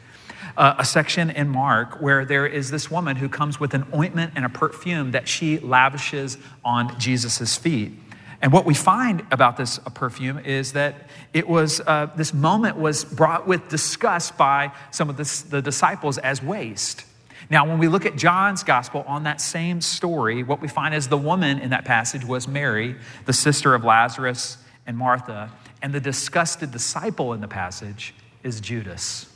uh, 0.57 0.75
a 0.78 0.85
section 0.85 1.30
in 1.30 1.49
Mark 1.49 2.00
where 2.00 2.25
there 2.25 2.47
is 2.47 2.71
this 2.71 2.90
woman 2.90 3.16
who 3.16 3.28
comes 3.28 3.61
with 3.61 3.75
an 3.75 3.87
ointment 3.95 4.33
and 4.37 4.45
a 4.45 4.49
perfume 4.49 5.12
that 5.12 5.28
she 5.28 5.59
lavishes 5.59 6.38
on 6.64 6.99
Jesus' 6.99 7.57
feet. 7.57 7.92
And 8.40 8.52
what 8.52 8.64
we 8.64 8.75
find 8.75 9.26
about 9.33 9.57
this 9.57 9.78
perfume 9.95 10.38
is 10.38 10.73
that 10.73 11.09
it 11.33 11.49
was, 11.49 11.80
uh, 11.80 12.07
this 12.16 12.33
moment 12.33 12.76
was 12.76 13.04
brought 13.04 13.49
with 13.49 13.68
disgust 13.68 14.38
by 14.38 14.73
some 14.90 15.11
of 15.11 15.16
the, 15.16 15.45
the 15.50 15.61
disciples 15.61 16.18
as 16.18 16.42
waste. 16.42 17.04
Now, 17.50 17.66
when 17.66 17.78
we 17.78 17.88
look 17.88 18.04
at 18.04 18.16
John's 18.16 18.62
gospel 18.62 19.04
on 19.07 19.25
that 19.25 19.40
same 19.40 19.80
story, 19.80 20.42
what 20.42 20.61
we 20.61 20.68
find 20.68 20.95
is 20.95 21.09
the 21.09 21.16
woman 21.16 21.59
in 21.59 21.71
that 21.71 21.85
passage 21.85 22.25
was 22.25 22.47
Mary, 22.47 22.97
the 23.25 23.33
sister 23.33 23.75
of 23.75 23.85
Lazarus 23.85 24.59
and 24.87 24.97
Martha, 24.97 25.50
and 25.80 25.92
the 25.92 26.00
disgusted 26.00 26.71
disciple 26.71 27.33
in 27.33 27.40
the 27.40 27.49
passage 27.49 28.14
is 28.42 28.61
Judas. 28.61 29.27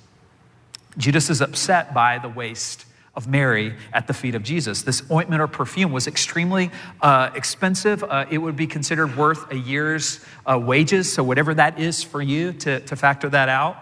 Judas 0.96 1.30
is 1.30 1.40
upset 1.40 1.94
by 1.94 2.18
the 2.18 2.28
waste 2.28 2.84
of 3.14 3.28
Mary 3.28 3.74
at 3.92 4.06
the 4.06 4.14
feet 4.14 4.34
of 4.34 4.42
Jesus. 4.42 4.82
This 4.82 5.02
ointment 5.10 5.42
or 5.42 5.46
perfume 5.46 5.92
was 5.92 6.06
extremely 6.06 6.70
uh, 7.00 7.30
expensive. 7.34 8.02
Uh, 8.02 8.24
it 8.30 8.38
would 8.38 8.56
be 8.56 8.66
considered 8.66 9.16
worth 9.16 9.50
a 9.52 9.56
year's 9.56 10.24
uh, 10.46 10.58
wages, 10.58 11.12
so 11.12 11.22
whatever 11.22 11.52
that 11.54 11.78
is 11.78 12.02
for 12.02 12.22
you 12.22 12.52
to, 12.54 12.80
to 12.80 12.96
factor 12.96 13.28
that 13.28 13.48
out. 13.48 13.76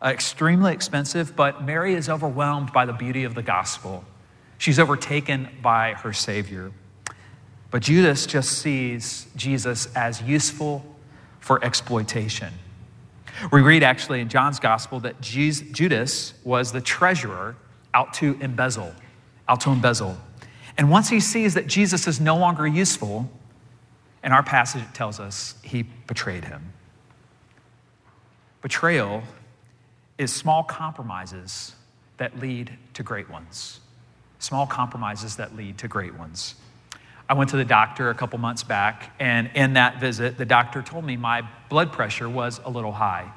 Uh, 0.00 0.08
extremely 0.08 0.72
expensive, 0.72 1.34
but 1.34 1.64
Mary 1.64 1.94
is 1.94 2.08
overwhelmed 2.08 2.72
by 2.72 2.84
the 2.84 2.92
beauty 2.92 3.24
of 3.24 3.34
the 3.34 3.42
gospel. 3.42 4.04
She's 4.58 4.78
overtaken 4.78 5.48
by 5.62 5.94
her 5.94 6.12
Savior. 6.12 6.70
But 7.70 7.82
Judas 7.82 8.26
just 8.26 8.58
sees 8.58 9.26
Jesus 9.36 9.88
as 9.96 10.22
useful 10.22 10.84
for 11.40 11.62
exploitation. 11.64 12.52
We 13.52 13.60
read 13.60 13.82
actually 13.82 14.20
in 14.20 14.28
John's 14.28 14.58
gospel 14.58 15.00
that 15.00 15.20
Jesus, 15.20 15.68
Judas 15.70 16.34
was 16.44 16.72
the 16.72 16.80
treasurer 16.80 17.56
out 17.94 18.14
to 18.14 18.36
embezzle, 18.40 18.92
out 19.48 19.60
to 19.62 19.70
embezzle. 19.70 20.16
And 20.78 20.90
once 20.90 21.08
he 21.08 21.20
sees 21.20 21.54
that 21.54 21.66
Jesus 21.66 22.06
is 22.06 22.20
no 22.20 22.36
longer 22.36 22.66
useful, 22.66 23.30
in 24.22 24.32
our 24.32 24.42
passage 24.42 24.82
it 24.82 24.94
tells 24.94 25.20
us 25.20 25.54
he 25.62 25.82
betrayed 25.82 26.44
him. 26.44 26.72
Betrayal 28.62 29.22
is 30.18 30.32
small 30.32 30.62
compromises 30.64 31.74
that 32.16 32.38
lead 32.38 32.76
to 32.94 33.02
great 33.02 33.30
ones. 33.30 33.80
Small 34.38 34.66
compromises 34.66 35.36
that 35.36 35.56
lead 35.56 35.78
to 35.78 35.88
great 35.88 36.14
ones. 36.14 36.54
I 37.28 37.34
went 37.34 37.50
to 37.50 37.56
the 37.56 37.64
doctor 37.64 38.10
a 38.10 38.14
couple 38.14 38.38
months 38.38 38.62
back, 38.62 39.12
and 39.18 39.50
in 39.54 39.72
that 39.72 40.00
visit, 40.00 40.38
the 40.38 40.44
doctor 40.44 40.80
told 40.80 41.04
me 41.04 41.16
my 41.16 41.42
blood 41.68 41.90
pressure 41.90 42.28
was 42.28 42.60
a 42.64 42.70
little 42.70 42.92
high. 42.92 43.32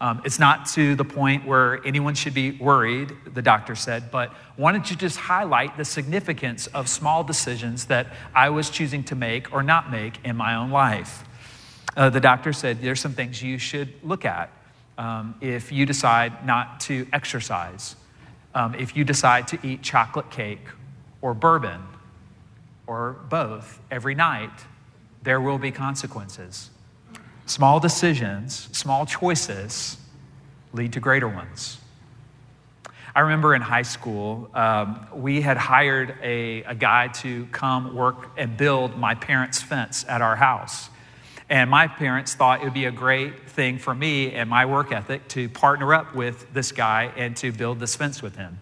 Um, 0.00 0.22
it's 0.24 0.38
not 0.38 0.66
to 0.68 0.94
the 0.94 1.04
point 1.04 1.46
where 1.46 1.84
anyone 1.86 2.14
should 2.14 2.34
be 2.34 2.52
worried, 2.52 3.12
the 3.32 3.42
doctor 3.42 3.74
said, 3.74 4.10
but 4.10 4.32
wanted 4.56 4.84
to 4.86 4.96
just 4.96 5.16
highlight 5.16 5.76
the 5.76 5.84
significance 5.84 6.66
of 6.68 6.88
small 6.88 7.24
decisions 7.24 7.86
that 7.86 8.06
I 8.34 8.50
was 8.50 8.68
choosing 8.70 9.04
to 9.04 9.14
make 9.14 9.52
or 9.52 9.62
not 9.62 9.90
make 9.90 10.18
in 10.24 10.36
my 10.36 10.54
own 10.54 10.70
life. 10.70 11.24
Uh, 11.96 12.10
the 12.10 12.20
doctor 12.20 12.52
said 12.52 12.80
there's 12.82 13.00
some 13.00 13.12
things 13.12 13.42
you 13.42 13.56
should 13.58 13.92
look 14.02 14.26
at 14.26 14.50
um, 14.98 15.34
if 15.40 15.72
you 15.72 15.86
decide 15.86 16.46
not 16.46 16.80
to 16.80 17.06
exercise, 17.12 17.96
um, 18.54 18.74
if 18.74 18.96
you 18.96 19.04
decide 19.04 19.48
to 19.48 19.58
eat 19.66 19.82
chocolate 19.82 20.30
cake 20.30 20.66
or 21.22 21.32
bourbon 21.32 21.82
or 22.86 23.16
both 23.28 23.80
every 23.90 24.14
night, 24.14 24.64
there 25.22 25.40
will 25.40 25.58
be 25.58 25.72
consequences. 25.72 26.70
Small 27.46 27.80
decisions, 27.80 28.68
small 28.72 29.06
choices 29.06 29.96
lead 30.72 30.92
to 30.92 31.00
greater 31.00 31.28
ones. 31.28 31.78
I 33.14 33.20
remember 33.20 33.54
in 33.54 33.62
high 33.62 33.82
school, 33.82 34.50
um, 34.52 35.06
we 35.14 35.40
had 35.40 35.56
hired 35.56 36.16
a, 36.22 36.64
a 36.64 36.74
guy 36.74 37.08
to 37.22 37.46
come 37.46 37.94
work 37.94 38.28
and 38.36 38.56
build 38.58 38.98
my 38.98 39.14
parents' 39.14 39.62
fence 39.62 40.04
at 40.06 40.20
our 40.20 40.36
house. 40.36 40.90
And 41.48 41.70
my 41.70 41.86
parents 41.86 42.34
thought 42.34 42.60
it 42.60 42.64
would 42.64 42.74
be 42.74 42.84
a 42.84 42.92
great 42.92 43.48
thing 43.48 43.78
for 43.78 43.94
me 43.94 44.32
and 44.32 44.50
my 44.50 44.66
work 44.66 44.92
ethic 44.92 45.28
to 45.28 45.48
partner 45.48 45.94
up 45.94 46.14
with 46.14 46.52
this 46.52 46.72
guy 46.72 47.12
and 47.16 47.36
to 47.38 47.52
build 47.52 47.80
this 47.80 47.96
fence 47.96 48.20
with 48.20 48.36
him. 48.36 48.60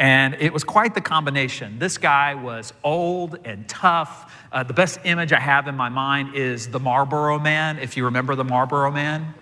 And 0.00 0.34
it 0.40 0.54
was 0.54 0.64
quite 0.64 0.94
the 0.94 1.02
combination. 1.02 1.78
This 1.78 1.98
guy 1.98 2.34
was 2.34 2.72
old 2.82 3.38
and 3.44 3.68
tough. 3.68 4.34
Uh, 4.50 4.62
the 4.62 4.72
best 4.72 4.98
image 5.04 5.30
I 5.30 5.38
have 5.38 5.68
in 5.68 5.76
my 5.76 5.90
mind 5.90 6.34
is 6.34 6.68
the 6.68 6.80
Marlboro 6.80 7.38
Man, 7.38 7.78
if 7.78 7.98
you 7.98 8.06
remember 8.06 8.34
the 8.34 8.42
Marlboro 8.42 8.90
Man. 8.90 9.34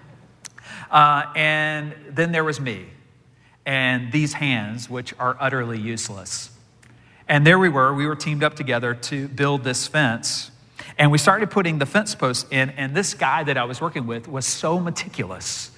Uh, 0.90 1.26
and 1.36 1.94
then 2.10 2.32
there 2.32 2.42
was 2.42 2.60
me 2.60 2.86
and 3.64 4.10
these 4.10 4.32
hands, 4.32 4.90
which 4.90 5.14
are 5.20 5.36
utterly 5.38 5.78
useless. 5.78 6.50
And 7.28 7.46
there 7.46 7.60
we 7.60 7.68
were, 7.68 7.94
we 7.94 8.06
were 8.06 8.16
teamed 8.16 8.42
up 8.42 8.54
together 8.54 8.94
to 8.94 9.28
build 9.28 9.62
this 9.62 9.86
fence. 9.86 10.50
And 10.98 11.12
we 11.12 11.18
started 11.18 11.52
putting 11.52 11.78
the 11.78 11.86
fence 11.86 12.16
posts 12.16 12.46
in, 12.50 12.70
and 12.70 12.96
this 12.96 13.14
guy 13.14 13.44
that 13.44 13.56
I 13.56 13.62
was 13.62 13.80
working 13.80 14.08
with 14.08 14.26
was 14.26 14.44
so 14.44 14.80
meticulous. 14.80 15.70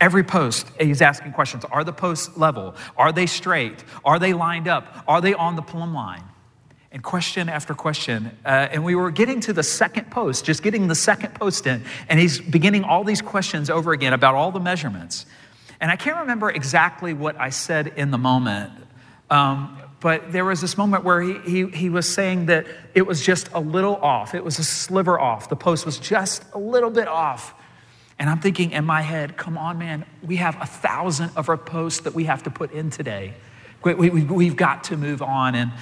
Every 0.00 0.22
post, 0.22 0.68
he's 0.80 1.02
asking 1.02 1.32
questions 1.32 1.64
Are 1.64 1.84
the 1.84 1.92
posts 1.92 2.36
level? 2.36 2.74
Are 2.96 3.12
they 3.12 3.26
straight? 3.26 3.84
Are 4.04 4.18
they 4.18 4.32
lined 4.32 4.68
up? 4.68 5.04
Are 5.08 5.20
they 5.20 5.34
on 5.34 5.56
the 5.56 5.62
plumb 5.62 5.94
line? 5.94 6.24
And 6.90 7.02
question 7.02 7.48
after 7.48 7.74
question. 7.74 8.30
Uh, 8.44 8.68
and 8.70 8.84
we 8.84 8.94
were 8.94 9.10
getting 9.10 9.40
to 9.40 9.52
the 9.52 9.62
second 9.62 10.10
post, 10.10 10.44
just 10.44 10.62
getting 10.62 10.88
the 10.88 10.94
second 10.94 11.34
post 11.34 11.66
in. 11.66 11.84
And 12.08 12.18
he's 12.18 12.40
beginning 12.40 12.84
all 12.84 13.04
these 13.04 13.20
questions 13.20 13.68
over 13.68 13.92
again 13.92 14.12
about 14.14 14.34
all 14.34 14.52
the 14.52 14.60
measurements. 14.60 15.26
And 15.80 15.90
I 15.90 15.96
can't 15.96 16.18
remember 16.18 16.50
exactly 16.50 17.12
what 17.12 17.38
I 17.38 17.50
said 17.50 17.88
in 17.96 18.10
the 18.10 18.18
moment. 18.18 18.72
Um, 19.30 19.78
but 20.00 20.32
there 20.32 20.44
was 20.44 20.60
this 20.60 20.78
moment 20.78 21.04
where 21.04 21.20
he, 21.20 21.38
he, 21.40 21.66
he 21.66 21.90
was 21.90 22.08
saying 22.08 22.46
that 22.46 22.66
it 22.94 23.02
was 23.02 23.20
just 23.20 23.50
a 23.52 23.60
little 23.60 23.96
off. 23.96 24.34
It 24.34 24.44
was 24.44 24.58
a 24.58 24.64
sliver 24.64 25.18
off. 25.18 25.48
The 25.48 25.56
post 25.56 25.84
was 25.84 25.98
just 25.98 26.44
a 26.54 26.58
little 26.58 26.90
bit 26.90 27.08
off. 27.08 27.54
And 28.18 28.28
I'm 28.28 28.40
thinking 28.40 28.72
in 28.72 28.84
my 28.84 29.02
head, 29.02 29.36
come 29.36 29.56
on, 29.56 29.78
man, 29.78 30.04
we 30.22 30.36
have 30.36 30.60
a 30.60 30.66
thousand 30.66 31.30
of 31.36 31.48
our 31.48 31.56
posts 31.56 32.00
that 32.00 32.14
we 32.14 32.24
have 32.24 32.42
to 32.44 32.50
put 32.50 32.72
in 32.72 32.90
today. 32.90 33.34
We, 33.82 33.94
we, 33.94 34.24
we've 34.24 34.56
got 34.56 34.84
to 34.84 34.96
move 34.96 35.22
on. 35.22 35.54
And 35.54 35.72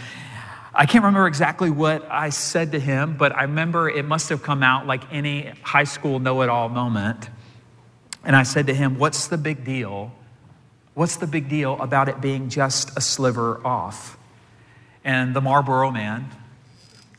I 0.74 0.84
can't 0.84 1.02
remember 1.02 1.26
exactly 1.26 1.70
what 1.70 2.06
I 2.10 2.28
said 2.28 2.72
to 2.72 2.80
him, 2.80 3.16
but 3.16 3.34
I 3.34 3.42
remember 3.42 3.88
it 3.88 4.04
must 4.04 4.28
have 4.28 4.42
come 4.42 4.62
out 4.62 4.86
like 4.86 5.10
any 5.10 5.52
high 5.62 5.84
school 5.84 6.18
know 6.18 6.42
it 6.42 6.50
all 6.50 6.68
moment. 6.68 7.30
And 8.22 8.36
I 8.36 8.42
said 8.42 8.66
to 8.66 8.74
him, 8.74 8.98
What's 8.98 9.28
the 9.28 9.38
big 9.38 9.64
deal? 9.64 10.12
What's 10.92 11.16
the 11.16 11.26
big 11.26 11.48
deal 11.48 11.80
about 11.80 12.08
it 12.08 12.20
being 12.20 12.50
just 12.50 12.96
a 12.98 13.00
sliver 13.00 13.64
off? 13.66 14.18
And 15.04 15.34
the 15.34 15.40
Marlboro 15.40 15.90
man 15.90 16.30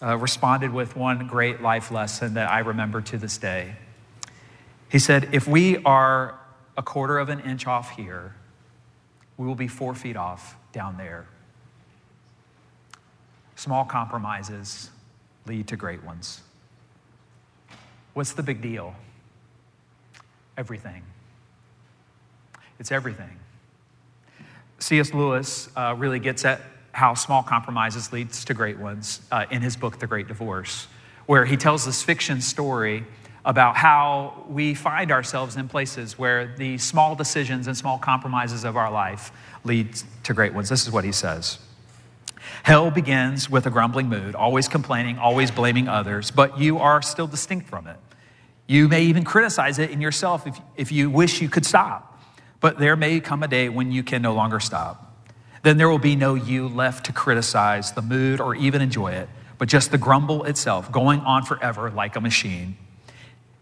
uh, 0.02 0.18
responded 0.18 0.72
with 0.72 0.96
one 0.96 1.28
great 1.28 1.62
life 1.62 1.90
lesson 1.90 2.36
that 2.36 2.52
I 2.52 2.60
remember 2.60 3.02
to 3.02 3.18
this 3.18 3.38
day. 3.38 3.76
He 4.90 5.00
said, 5.00 5.30
If 5.32 5.48
we 5.48 5.78
are 5.84 6.40
a 6.78 6.84
quarter 6.84 7.18
of 7.18 7.30
an 7.30 7.40
inch 7.42 7.68
off 7.68 7.96
here, 7.96 8.36
we 9.38 9.46
will 9.46 9.56
be 9.56 9.68
four 9.68 9.94
feet 9.94 10.16
off 10.16 10.56
down 10.72 10.98
there. 10.98 11.28
Small 13.56 13.86
compromises 13.86 14.90
lead 15.46 15.68
to 15.68 15.76
great 15.76 16.04
ones. 16.04 16.42
What's 18.14 18.34
the 18.34 18.44
big 18.44 18.62
deal? 18.62 18.96
Everything. 20.58 21.04
It's 22.80 22.92
everything. 22.92 23.40
C.S. 24.80 25.14
Lewis 25.14 25.70
uh, 25.76 25.96
really 25.98 26.20
gets 26.20 26.46
at 26.46 26.62
how 26.92 27.14
small 27.14 27.44
compromises 27.44 28.12
leads 28.14 28.46
to 28.46 28.54
great 28.54 28.80
ones 28.80 29.22
uh, 29.32 29.46
in 29.52 29.62
his 29.62 29.76
book, 29.76 30.00
The 30.00 30.08
Great 30.08 30.28
Divorce, 30.28 30.88
where 31.26 31.46
he 31.46 31.58
tells 31.58 31.86
this 31.86 32.02
fiction 32.02 32.42
story 32.42 33.06
about 33.48 33.78
how 33.78 34.44
we 34.50 34.74
find 34.74 35.10
ourselves 35.10 35.56
in 35.56 35.70
places 35.70 36.20
where 36.20 36.54
the 36.58 36.78
small 36.78 37.16
decisions 37.16 37.66
and 37.66 37.78
small 37.78 37.98
compromises 37.98 38.66
of 38.66 38.76
our 38.76 38.92
life 38.92 39.32
lead 39.64 39.88
to 40.22 40.34
great 40.34 40.54
ones. 40.54 40.68
This 40.68 40.86
is 40.86 40.92
what 40.92 41.06
he 41.06 41.14
says. 41.14 41.58
Hell 42.64 42.92
begins 42.92 43.50
with 43.50 43.66
a 43.66 43.70
grumbling 43.70 44.10
mood, 44.10 44.36
always 44.36 44.68
complaining, 44.68 45.18
always 45.18 45.50
blaming 45.50 45.88
others, 45.88 46.30
but 46.30 46.60
you 46.60 46.78
are 46.80 47.02
still 47.02 47.26
distinct 47.26 47.70
from 47.70 47.88
it. 47.88 47.96
You 48.68 48.90
may 48.90 49.04
even 49.04 49.24
criticize 49.24 49.80
it 49.80 49.92
in 49.92 50.02
yourself 50.02 50.46
if, 50.46 50.60
if 50.76 50.92
you 50.92 51.10
wish 51.10 51.42
you 51.42 51.48
could 51.48 51.66
stop, 51.66 52.22
but 52.60 52.78
there 52.78 52.98
may 52.98 53.22
come 53.22 53.44
a 53.44 53.48
day 53.48 53.70
when 53.70 53.94
you 53.94 54.04
can 54.04 54.22
no 54.22 54.34
longer 54.34 54.60
stop. 54.60 55.26
Then 55.64 55.78
there 55.78 55.88
will 55.88 56.00
be 56.00 56.18
no 56.18 56.36
you 56.36 56.68
left 56.68 57.06
to 57.06 57.14
criticize 57.14 57.94
the 57.94 58.02
mood 58.02 58.42
or 58.42 58.56
even 58.56 58.82
enjoy 58.82 59.14
it, 59.14 59.30
but 59.58 59.70
just 59.70 59.92
the 59.92 59.98
grumble 59.98 60.44
itself, 60.44 60.92
going 60.92 61.22
on 61.22 61.44
forever 61.44 61.90
like 61.90 62.18
a 62.18 62.22
machine. 62.22 62.76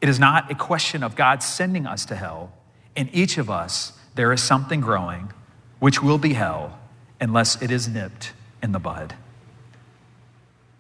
It 0.02 0.10
is 0.10 0.20
not 0.20 0.52
a 0.52 0.56
question 0.56 1.04
of 1.04 1.16
God 1.16 1.42
sending 1.42 1.88
us 1.88 2.06
to 2.06 2.16
hell. 2.16 2.52
In 2.96 3.10
each 3.14 3.38
of 3.38 3.50
us, 3.50 3.94
there 4.16 4.32
is 4.32 4.42
something 4.42 4.82
growing, 4.82 5.32
which 5.80 6.02
will 6.02 6.18
be 6.18 6.34
hell 6.34 6.78
unless 7.20 7.62
it 7.62 7.72
is 7.72 7.88
nipped 7.88 8.34
in 8.62 8.72
the 8.72 8.80
bud. 8.80 9.16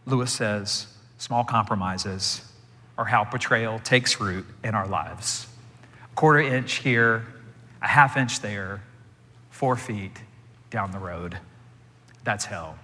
Lewis 0.06 0.32
says 0.32 0.88
small 1.18 1.44
compromises 1.44 2.42
are 2.98 3.06
how 3.06 3.24
betrayal 3.24 3.80
takes 3.80 4.20
root 4.20 4.46
in 4.64 4.76
our 4.76 4.88
lives. 4.88 5.48
A 6.12 6.16
quarter 6.16 6.40
inch 6.40 6.76
here, 6.76 7.26
a 7.82 7.88
half 7.88 8.16
inch 8.16 8.40
there, 8.40 8.82
four 9.50 9.76
feet 9.76 10.22
down 10.70 10.92
the 10.92 11.00
road. 11.00 11.38
That's 12.24 12.46
hell. 12.46 12.78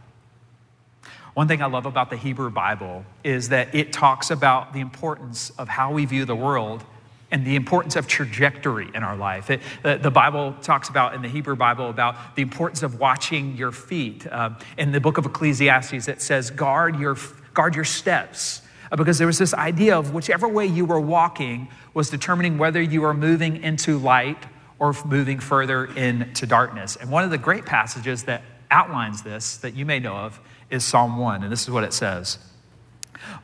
One 1.34 1.48
thing 1.48 1.62
I 1.62 1.68
love 1.68 1.86
about 1.86 2.10
the 2.10 2.18
Hebrew 2.18 2.50
Bible 2.50 3.06
is 3.24 3.50
that 3.50 3.74
it 3.74 3.94
talks 3.94 4.32
about 4.32 4.74
the 4.74 4.82
importance 4.82 5.50
of 5.52 5.70
how 5.70 5.94
we 5.94 6.06
view 6.06 6.26
the 6.26 6.36
world 6.36 6.84
and 7.32 7.48
the 7.48 7.56
importance 7.56 7.96
of 7.96 8.06
trajectory 8.06 8.90
in 8.94 9.04
our 9.04 9.16
life. 9.16 9.50
It, 9.50 9.62
the, 9.84 9.98
the, 9.98 10.12
Bible 10.12 10.54
talks 10.62 10.90
about, 10.90 11.14
in 11.14 11.22
the 11.22 11.30
Hebrew 11.30 11.56
Bible, 11.56 11.90
about 11.90 12.36
the 12.36 12.42
importance 12.42 12.84
of 12.84 13.00
watching 13.00 13.56
your 13.56 13.72
feet. 13.72 14.28
Uh, 14.28 14.52
in 14.78 14.92
the 14.92 15.00
book 15.00 15.18
of 15.18 15.26
Ecclesiastes, 15.26 16.10
it 16.10 16.22
says, 16.22 16.52
guard 16.52 17.00
your, 17.00 17.16
guard 17.54 17.76
your 17.76 17.86
steps. 17.86 18.62
Uh, 18.92 18.98
because 18.98 19.18
there 19.18 19.28
was 19.28 19.38
this 19.38 19.54
idea 19.54 19.98
of 19.98 20.14
whichever 20.14 20.50
way 20.50 20.66
you 20.66 20.84
were 20.84 21.00
walking 21.00 21.70
was 21.94 22.10
determining 22.10 22.58
whether 22.58 22.82
you 22.82 23.02
were 23.02 23.14
moving 23.14 23.64
into 23.64 23.98
light 23.98 24.44
or 24.78 24.94
moving 25.06 25.40
further 25.40 25.86
into 25.86 26.46
darkness. 26.46 26.98
And 26.98 27.10
one 27.10 27.24
of 27.24 27.30
the 27.30 27.38
great 27.38 27.66
passages 27.66 28.24
that 28.24 28.42
outlines 28.72 29.22
this, 29.22 29.58
that 29.58 29.75
you 29.75 29.86
may 29.86 30.00
know 30.00 30.16
of, 30.16 30.40
is 30.70 30.84
Psalm 30.84 31.18
1, 31.18 31.44
and 31.44 31.51
this 31.51 31.63
is 31.63 31.70
what 31.70 31.84
it 31.84 31.94
says 31.94 32.40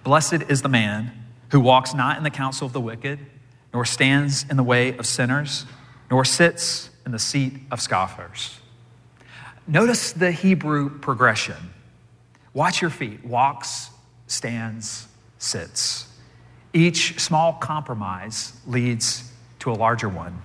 Blessed 0.04 0.44
is 0.50 0.62
the 0.62 0.70
man 0.70 1.12
who 1.52 1.60
walks 1.60 1.94
not 1.94 2.18
in 2.18 2.24
the 2.24 2.30
counsel 2.30 2.66
of 2.66 2.74
the 2.74 2.82
wicked, 2.82 3.20
nor 3.74 3.86
stands 3.86 4.46
in 4.50 4.58
the 4.58 4.64
way 4.64 4.98
of 4.98 5.06
sinners, 5.06 5.66
nor 6.10 6.26
sits 6.26 6.90
in 7.06 7.12
the 7.12 7.20
seat 7.20 7.54
of 7.72 7.82
scoffers. 7.82 8.60
Notice 9.68 10.14
the 10.14 10.32
Hebrew 10.32 10.90
progression. 11.00 11.74
Watch 12.54 12.82
your 12.82 12.90
feet 12.90 13.24
walks, 13.24 13.90
stands, 14.26 15.08
sits. 15.38 16.08
Each 16.74 17.20
small 17.20 17.54
compromise 17.54 18.54
leads 18.66 19.32
to 19.60 19.72
a 19.72 19.74
larger 19.74 20.10
one. 20.10 20.42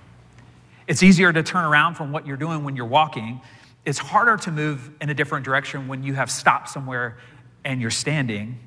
It's 0.87 1.01
easier 1.01 1.31
to 1.31 1.43
turn 1.43 1.63
around 1.63 1.95
from 1.95 2.11
what 2.11 2.27
you're 2.27 2.37
doing 2.37 2.63
when 2.63 2.75
you're 2.75 2.85
walking 2.85 3.41
it's 3.85 3.99
harder 3.99 4.37
to 4.37 4.51
move 4.51 4.91
in 5.01 5.09
a 5.09 5.13
different 5.13 5.45
direction 5.45 5.87
when 5.87 6.03
you 6.03 6.13
have 6.13 6.31
stopped 6.31 6.69
somewhere 6.69 7.17
and 7.65 7.81
you're 7.81 7.91
standing, 7.91 8.57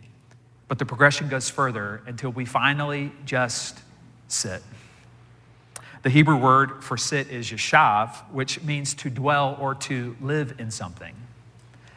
but 0.68 0.78
the 0.78 0.85
progression 0.85 1.28
goes 1.28 1.49
further 1.49 2.02
until 2.06 2.30
we 2.30 2.44
finally 2.44 3.12
just 3.25 3.78
sit. 4.28 4.62
The 6.02 6.11
Hebrew 6.11 6.37
word 6.37 6.85
for 6.85 6.96
sit 6.96 7.30
is 7.30 7.50
yeshav, 7.50 8.14
which 8.30 8.62
means 8.62 8.94
to 8.94 9.11
dwell 9.11 9.56
or 9.61 9.75
to 9.75 10.16
live 10.20 10.54
in 10.58 10.70
something. 10.70 11.14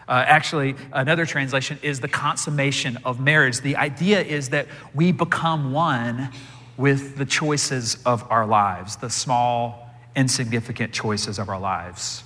Uh, 0.07 0.23
actually, 0.25 0.75
another 0.91 1.25
translation 1.25 1.77
is 1.83 1.99
the 1.99 2.07
consummation 2.07 2.97
of 3.05 3.19
marriage. 3.19 3.61
The 3.61 3.75
idea 3.75 4.21
is 4.21 4.49
that 4.49 4.67
we 4.95 5.11
become 5.11 5.71
one 5.71 6.31
with 6.77 7.17
the 7.17 7.25
choices 7.25 8.01
of 8.05 8.25
our 8.31 8.47
lives, 8.47 8.95
the 8.95 9.09
small, 9.09 9.93
insignificant 10.15 10.93
choices 10.93 11.37
of 11.37 11.49
our 11.49 11.59
lives. 11.59 12.23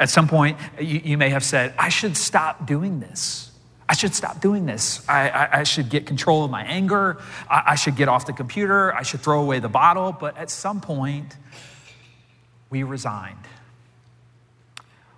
At 0.00 0.08
some 0.08 0.26
point, 0.26 0.58
you, 0.80 1.00
you 1.04 1.18
may 1.18 1.28
have 1.28 1.44
said, 1.44 1.74
I 1.78 1.90
should 1.90 2.16
stop 2.16 2.66
doing 2.66 3.00
this. 3.00 3.52
I 3.86 3.94
should 3.94 4.14
stop 4.14 4.40
doing 4.40 4.64
this. 4.64 5.06
I, 5.06 5.28
I, 5.28 5.58
I 5.60 5.62
should 5.64 5.90
get 5.90 6.06
control 6.06 6.42
of 6.42 6.50
my 6.50 6.62
anger. 6.62 7.18
I, 7.50 7.62
I 7.66 7.74
should 7.74 7.96
get 7.96 8.08
off 8.08 8.24
the 8.24 8.32
computer. 8.32 8.94
I 8.94 9.02
should 9.02 9.20
throw 9.20 9.42
away 9.42 9.58
the 9.58 9.68
bottle. 9.68 10.12
But 10.12 10.38
at 10.38 10.48
some 10.48 10.80
point, 10.80 11.36
we 12.70 12.82
resigned. 12.82 13.36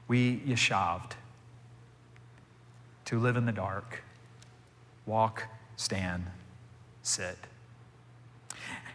We 0.08 0.38
yeshaved 0.38 1.12
to 3.04 3.20
live 3.20 3.36
in 3.36 3.46
the 3.46 3.52
dark, 3.52 4.02
walk, 5.06 5.44
stand, 5.76 6.26
sit. 7.02 7.38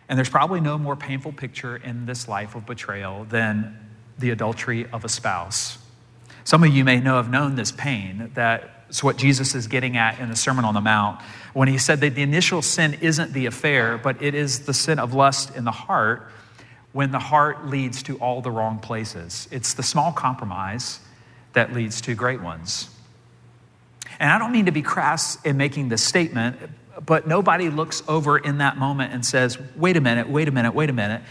And 0.09 0.17
there's 0.17 0.29
probably 0.29 0.59
no 0.59 0.77
more 0.77 0.97
painful 0.97 1.31
picture 1.31 1.77
in 1.77 2.05
this 2.05 2.27
life 2.27 2.55
of 2.55 2.65
betrayal 2.65 3.23
than 3.23 3.86
the 4.17 4.29
adultery 4.31 4.87
of 4.91 5.05
a 5.05 5.09
spouse. 5.09 5.77
Some 6.43 6.63
of 6.63 6.73
you 6.73 6.85
may 6.85 6.99
know 6.99 7.17
have 7.17 7.29
known 7.29 7.55
this 7.55 7.71
pain. 7.71 8.31
That's 8.33 9.03
what 9.03 9.17
Jesus 9.17 9.53
is 9.53 9.67
getting 9.67 9.97
at 9.97 10.19
in 10.19 10.29
the 10.29 10.35
Sermon 10.35 10.63
on 10.65 10.73
the 10.73 10.81
Mount 10.81 11.21
when 11.53 11.67
he 11.67 11.77
said 11.77 11.99
that 12.01 12.15
the 12.15 12.21
initial 12.21 12.61
sin 12.61 12.97
isn't 13.01 13.33
the 13.33 13.47
affair, 13.47 13.97
but 13.97 14.21
it 14.21 14.33
is 14.33 14.65
the 14.65 14.73
sin 14.73 14.99
of 14.99 15.13
lust 15.13 15.55
in 15.55 15.65
the 15.65 15.71
heart 15.71 16.31
when 16.93 17.11
the 17.11 17.19
heart 17.19 17.67
leads 17.67 18.01
to 18.03 18.17
all 18.17 18.41
the 18.41 18.49
wrong 18.49 18.79
places. 18.79 19.47
It's 19.51 19.73
the 19.73 19.83
small 19.83 20.11
compromise 20.11 20.99
that 21.53 21.73
leads 21.73 22.01
to 22.01 22.15
great 22.15 22.41
ones. 22.41 22.89
And 24.19 24.31
I 24.31 24.39
don't 24.39 24.51
mean 24.51 24.65
to 24.65 24.71
be 24.71 24.81
crass 24.81 25.37
in 25.43 25.57
making 25.57 25.89
this 25.89 26.03
statement, 26.03 26.57
but 27.05 27.27
nobody 27.27 27.69
looks 27.69 28.01
over 28.07 28.37
in 28.37 28.59
that 28.59 28.77
moment 28.77 29.13
and 29.13 29.25
says, 29.25 29.57
wait 29.75 29.97
a 29.97 30.01
minute, 30.01 30.29
wait 30.29 30.47
a 30.47 30.51
minute, 30.51 30.73
wait 30.73 30.89
a 30.89 30.93
minute, 30.93 31.21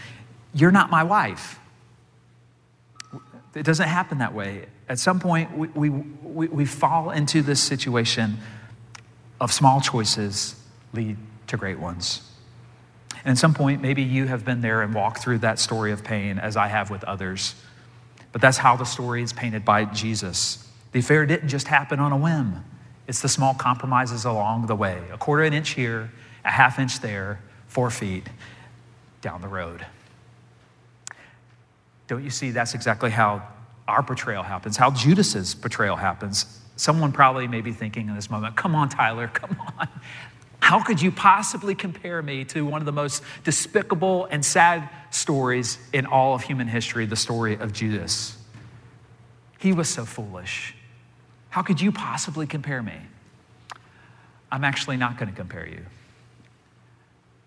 you're 0.53 0.71
not 0.71 0.89
my 0.89 1.03
wife. 1.03 1.59
It 3.57 3.65
doesn't 3.65 3.87
happen 3.87 4.19
that 4.19 4.33
way. 4.33 4.65
At 4.87 4.99
some 4.99 5.19
point, 5.19 5.57
we, 5.57 5.89
we, 5.89 6.47
we, 6.47 6.65
fall 6.65 7.09
into 7.09 7.41
this 7.41 7.61
situation 7.61 8.37
of 9.41 9.51
small 9.51 9.81
choices 9.81 10.55
lead 10.93 11.17
to 11.47 11.57
great 11.57 11.79
ones. 11.79 12.21
And 13.23 13.31
at 13.31 13.37
some 13.37 13.55
point, 13.55 13.81
maybe 13.81 14.03
you 14.03 14.27
have 14.27 14.45
been 14.45 14.61
there 14.61 14.83
and 14.83 14.93
walked 14.93 15.23
through 15.23 15.39
that 15.39 15.57
story 15.57 15.91
of 15.91 16.03
pain 16.03 16.37
as 16.37 16.55
I 16.55 16.67
have 16.67 16.91
with 16.91 17.03
others. 17.05 17.55
But 18.31 18.41
that's 18.41 18.57
how 18.57 18.75
the 18.75 18.85
story 18.85 19.23
is 19.23 19.33
painted 19.33 19.65
by 19.65 19.85
Jesus. 19.85 20.65
The 20.91 20.99
affair 20.99 21.25
didn't 21.25 21.49
just 21.49 21.67
happen 21.67 21.99
on 21.99 22.11
a 22.11 22.17
whim, 22.17 22.63
it's 23.07 23.21
the 23.21 23.29
small 23.29 23.53
compromises 23.53 24.25
along 24.25 24.67
the 24.67 24.75
way 24.75 25.01
a 25.11 25.17
quarter 25.17 25.43
an 25.43 25.53
inch 25.53 25.71
here, 25.71 26.11
a 26.45 26.51
half 26.51 26.77
inch 26.77 26.99
there, 26.99 27.39
four 27.67 27.89
feet 27.89 28.27
down 29.21 29.41
the 29.41 29.47
road. 29.47 29.85
Don't 32.07 32.23
you 32.23 32.29
see 32.29 32.51
that's 32.51 32.73
exactly 32.73 33.11
how 33.11 33.47
our 33.87 34.01
betrayal 34.01 34.43
happens, 34.43 34.77
how 34.77 34.91
Judas's 34.91 35.55
betrayal 35.55 35.95
happens? 35.95 36.61
Someone 36.75 37.11
probably 37.11 37.47
may 37.47 37.61
be 37.61 37.71
thinking 37.71 38.07
in 38.07 38.15
this 38.15 38.29
moment, 38.29 38.55
come 38.55 38.75
on, 38.75 38.89
Tyler, 38.89 39.27
come 39.27 39.57
on. 39.77 39.87
How 40.59 40.83
could 40.83 41.01
you 41.01 41.11
possibly 41.11 41.75
compare 41.75 42.21
me 42.21 42.43
to 42.45 42.65
one 42.65 42.81
of 42.81 42.85
the 42.85 42.91
most 42.91 43.23
despicable 43.43 44.25
and 44.25 44.43
sad 44.43 44.89
stories 45.11 45.77
in 45.93 46.05
all 46.05 46.35
of 46.35 46.41
human 46.41 46.67
history, 46.67 47.05
the 47.05 47.15
story 47.15 47.55
of 47.55 47.71
Judas? 47.71 48.37
He 49.59 49.71
was 49.71 49.87
so 49.87 50.05
foolish. 50.05 50.75
How 51.49 51.61
could 51.61 51.79
you 51.79 51.91
possibly 51.91 52.45
compare 52.47 52.83
me? 52.83 52.97
I'm 54.51 54.63
actually 54.63 54.97
not 54.97 55.17
going 55.17 55.29
to 55.29 55.35
compare 55.35 55.67
you, 55.67 55.85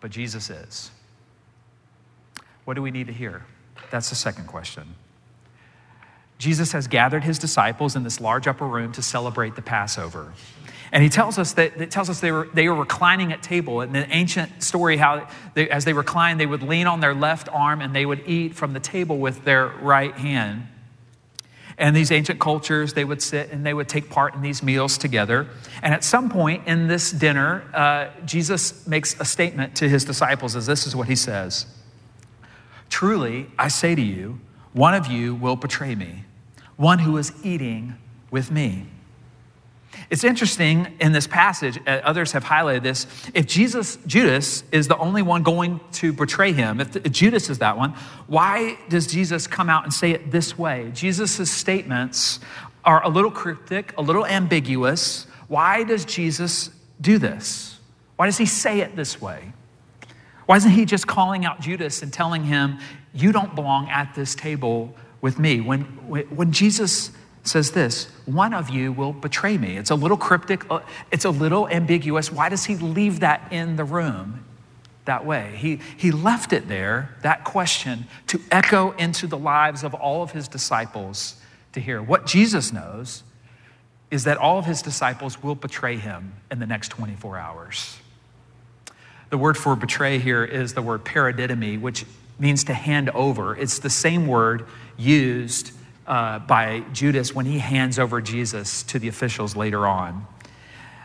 but 0.00 0.10
Jesus 0.10 0.50
is. 0.50 0.90
What 2.64 2.74
do 2.74 2.82
we 2.82 2.90
need 2.90 3.06
to 3.06 3.12
hear? 3.12 3.44
That's 3.90 4.08
the 4.08 4.16
second 4.16 4.46
question. 4.46 4.94
Jesus 6.38 6.72
has 6.72 6.86
gathered 6.88 7.22
his 7.22 7.38
disciples 7.38 7.94
in 7.94 8.02
this 8.02 8.20
large 8.20 8.46
upper 8.46 8.66
room 8.66 8.92
to 8.92 9.02
celebrate 9.02 9.56
the 9.56 9.62
Passover. 9.62 10.32
And 10.90 11.02
he 11.02 11.08
tells 11.08 11.38
us 11.38 11.52
that 11.52 11.80
it 11.80 11.90
tells 11.90 12.08
us 12.08 12.20
they 12.20 12.32
were, 12.32 12.48
they 12.54 12.68
were 12.68 12.74
reclining 12.74 13.32
at 13.32 13.42
table. 13.42 13.82
In 13.82 13.92
the 13.92 14.08
ancient 14.10 14.62
story, 14.62 14.96
how 14.96 15.28
they, 15.54 15.68
as 15.68 15.84
they 15.84 15.92
reclined, 15.92 16.40
they 16.40 16.46
would 16.46 16.62
lean 16.62 16.86
on 16.86 17.00
their 17.00 17.14
left 17.14 17.48
arm 17.52 17.80
and 17.80 17.94
they 17.94 18.06
would 18.06 18.22
eat 18.26 18.54
from 18.54 18.72
the 18.72 18.80
table 18.80 19.18
with 19.18 19.44
their 19.44 19.68
right 19.68 20.14
hand. 20.14 20.66
And 21.78 21.94
these 21.94 22.10
ancient 22.10 22.40
cultures, 22.40 22.94
they 22.94 23.04
would 23.04 23.22
sit 23.22 23.50
and 23.50 23.64
they 23.64 23.72
would 23.72 23.88
take 23.88 24.10
part 24.10 24.34
in 24.34 24.42
these 24.42 24.62
meals 24.62 24.98
together. 24.98 25.46
And 25.82 25.94
at 25.94 26.04
some 26.04 26.28
point 26.28 26.66
in 26.66 26.88
this 26.88 27.10
dinner, 27.10 27.64
uh, 27.72 28.08
Jesus 28.24 28.86
makes 28.86 29.18
a 29.20 29.24
statement 29.24 29.76
to 29.76 29.88
his 29.88 30.04
disciples, 30.04 30.56
as 30.56 30.66
this 30.66 30.86
is 30.86 30.96
what 30.96 31.06
he 31.06 31.16
says 31.16 31.66
Truly, 32.90 33.46
I 33.58 33.68
say 33.68 33.94
to 33.94 34.02
you, 34.02 34.40
one 34.72 34.94
of 34.94 35.06
you 35.06 35.34
will 35.34 35.56
betray 35.56 35.94
me, 35.94 36.24
one 36.76 36.98
who 36.98 37.16
is 37.16 37.32
eating 37.42 37.96
with 38.30 38.50
me. 38.50 38.86
It's 40.08 40.24
interesting 40.24 40.96
in 41.00 41.12
this 41.12 41.26
passage, 41.26 41.78
uh, 41.86 42.00
others 42.04 42.32
have 42.32 42.44
highlighted 42.44 42.82
this. 42.82 43.06
If 43.34 43.46
Jesus, 43.46 43.98
Judas, 44.06 44.64
is 44.72 44.88
the 44.88 44.96
only 44.98 45.22
one 45.22 45.42
going 45.42 45.80
to 45.92 46.12
betray 46.12 46.52
him, 46.52 46.80
if, 46.80 47.02
Judas 47.10 47.50
is 47.50 47.58
that 47.58 47.76
one, 47.76 47.94
why 48.26 48.78
does 48.88 49.06
Jesus 49.06 49.46
come 49.46 49.68
out 49.68 49.84
and 49.84 49.92
say 49.92 50.12
it 50.12 50.30
this 50.30 50.58
way? 50.58 50.90
Jesus' 50.94 51.50
statements 51.50 52.40
are 52.84 53.04
a 53.04 53.08
little 53.08 53.30
cryptic, 53.30 53.92
a 53.98 54.02
little 54.02 54.26
ambiguous. 54.26 55.26
Why 55.48 55.84
does 55.84 56.04
Jesus 56.04 56.70
do 57.00 57.18
this? 57.18 57.78
Why 58.16 58.26
does 58.26 58.38
he 58.38 58.46
say 58.46 58.80
it 58.80 58.96
this 58.96 59.20
way? 59.20 59.52
Why 60.50 60.56
isn't 60.56 60.72
he 60.72 60.84
just 60.84 61.06
calling 61.06 61.44
out 61.44 61.60
Judas 61.60 62.02
and 62.02 62.12
telling 62.12 62.42
him, 62.42 62.80
You 63.14 63.30
don't 63.30 63.54
belong 63.54 63.88
at 63.88 64.16
this 64.16 64.34
table 64.34 64.92
with 65.20 65.38
me? 65.38 65.60
When, 65.60 65.82
when 66.08 66.50
Jesus 66.50 67.12
says 67.44 67.70
this 67.70 68.06
one 68.26 68.52
of 68.52 68.68
you 68.68 68.90
will 68.90 69.12
betray 69.12 69.56
me. 69.56 69.76
It's 69.76 69.90
a 69.90 69.94
little 69.94 70.16
cryptic, 70.16 70.68
uh, 70.68 70.80
it's 71.12 71.24
a 71.24 71.30
little 71.30 71.68
ambiguous. 71.68 72.32
Why 72.32 72.48
does 72.48 72.64
he 72.64 72.74
leave 72.74 73.20
that 73.20 73.52
in 73.52 73.76
the 73.76 73.84
room 73.84 74.44
that 75.04 75.24
way? 75.24 75.54
He, 75.56 75.78
he 75.96 76.10
left 76.10 76.52
it 76.52 76.66
there, 76.66 77.14
that 77.22 77.44
question, 77.44 78.08
to 78.26 78.40
echo 78.50 78.90
into 78.96 79.28
the 79.28 79.38
lives 79.38 79.84
of 79.84 79.94
all 79.94 80.24
of 80.24 80.32
his 80.32 80.48
disciples 80.48 81.36
to 81.74 81.80
hear. 81.80 82.02
What 82.02 82.26
Jesus 82.26 82.72
knows 82.72 83.22
is 84.10 84.24
that 84.24 84.36
all 84.36 84.58
of 84.58 84.66
his 84.66 84.82
disciples 84.82 85.44
will 85.44 85.54
betray 85.54 85.96
him 85.96 86.32
in 86.50 86.58
the 86.58 86.66
next 86.66 86.88
24 86.88 87.38
hours. 87.38 87.99
The 89.30 89.38
word 89.38 89.56
for 89.56 89.76
betray 89.76 90.18
here 90.18 90.44
is 90.44 90.74
the 90.74 90.82
word 90.82 91.04
paradidomi, 91.04 91.80
which 91.80 92.04
means 92.40 92.64
to 92.64 92.74
hand 92.74 93.10
over. 93.10 93.56
It's 93.56 93.78
the 93.78 93.90
same 93.90 94.26
word 94.26 94.66
used 94.98 95.72
uh, 96.06 96.40
by 96.40 96.80
Judas 96.92 97.32
when 97.32 97.46
he 97.46 97.60
hands 97.60 97.98
over 97.98 98.20
Jesus 98.20 98.82
to 98.84 98.98
the 98.98 99.06
officials 99.06 99.54
later 99.54 99.86
on. 99.86 100.26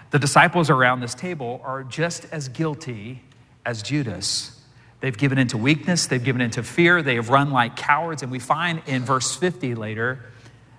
The 0.10 0.18
disciples 0.18 0.72
around 0.72 1.02
this 1.02 1.14
table 1.14 1.62
are 1.64 1.84
just 1.84 2.26
as 2.32 2.50
guilty 2.50 3.22
as 3.64 3.84
Judas. 3.84 4.60
They've 5.02 5.16
given 5.16 5.38
into 5.38 5.58
weakness, 5.58 6.08
they've 6.08 6.24
given 6.24 6.42
into 6.42 6.64
fear, 6.64 7.04
they 7.04 7.16
have 7.16 7.30
run 7.30 7.52
like 7.52 7.76
cowards. 7.76 8.24
And 8.24 8.32
we 8.32 8.40
find 8.40 8.82
in 8.88 9.04
verse 9.04 9.36
50 9.36 9.76
later 9.76 10.20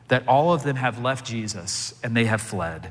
that 0.09 0.26
all 0.26 0.52
of 0.52 0.64
them 0.64 0.76
have 0.76 1.00
left 1.00 1.24
Jesus 1.24 1.94
and 2.02 2.16
they 2.16 2.24
have 2.24 2.40
fled. 2.40 2.90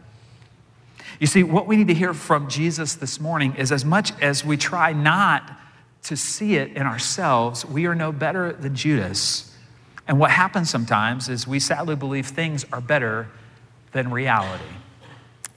You 1.19 1.27
see, 1.27 1.43
what 1.43 1.67
we 1.67 1.77
need 1.77 1.87
to 1.87 1.93
hear 1.93 2.13
from 2.13 2.49
Jesus 2.49 2.95
this 2.95 3.19
morning 3.19 3.55
is 3.55 3.71
as 3.71 3.85
much 3.85 4.11
as 4.21 4.43
we 4.43 4.57
try 4.57 4.91
not 4.91 5.59
to 6.03 6.17
see 6.17 6.55
it 6.55 6.73
in 6.75 6.83
ourselves, 6.83 7.65
we 7.65 7.85
are 7.87 7.95
no 7.95 8.11
better 8.11 8.53
than 8.53 8.75
Judas. 8.75 9.55
And 10.07 10.19
what 10.19 10.29
happens 10.29 10.69
sometimes 10.69 11.29
is 11.29 11.47
we 11.47 11.59
sadly 11.59 11.95
believe 11.95 12.27
things 12.27 12.65
are 12.71 12.81
better 12.81 13.27
than 13.91 14.11
reality. 14.11 14.63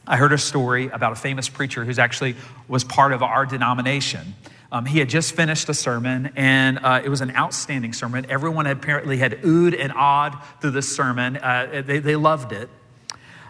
I 0.06 0.16
heard 0.16 0.32
a 0.32 0.38
story 0.38 0.88
about 0.88 1.12
a 1.12 1.16
famous 1.16 1.48
preacher 1.50 1.84
who's 1.84 1.98
actually 1.98 2.34
was 2.66 2.82
part 2.82 3.12
of 3.12 3.22
our 3.22 3.44
denomination. 3.44 4.34
Um, 4.72 4.86
he 4.86 5.00
had 5.00 5.08
just 5.08 5.34
finished 5.34 5.68
a 5.68 5.74
sermon, 5.74 6.32
and 6.36 6.78
uh, 6.78 7.02
it 7.04 7.08
was 7.08 7.20
an 7.20 7.34
outstanding 7.34 7.92
sermon. 7.92 8.26
Everyone 8.30 8.66
apparently 8.66 9.18
had 9.18 9.42
oohed 9.42 9.78
and 9.78 9.92
awed 9.92 10.36
through 10.60 10.70
this 10.70 10.94
sermon. 10.94 11.36
Uh, 11.36 11.82
they, 11.84 11.98
they 11.98 12.16
loved 12.16 12.52
it. 12.52 12.70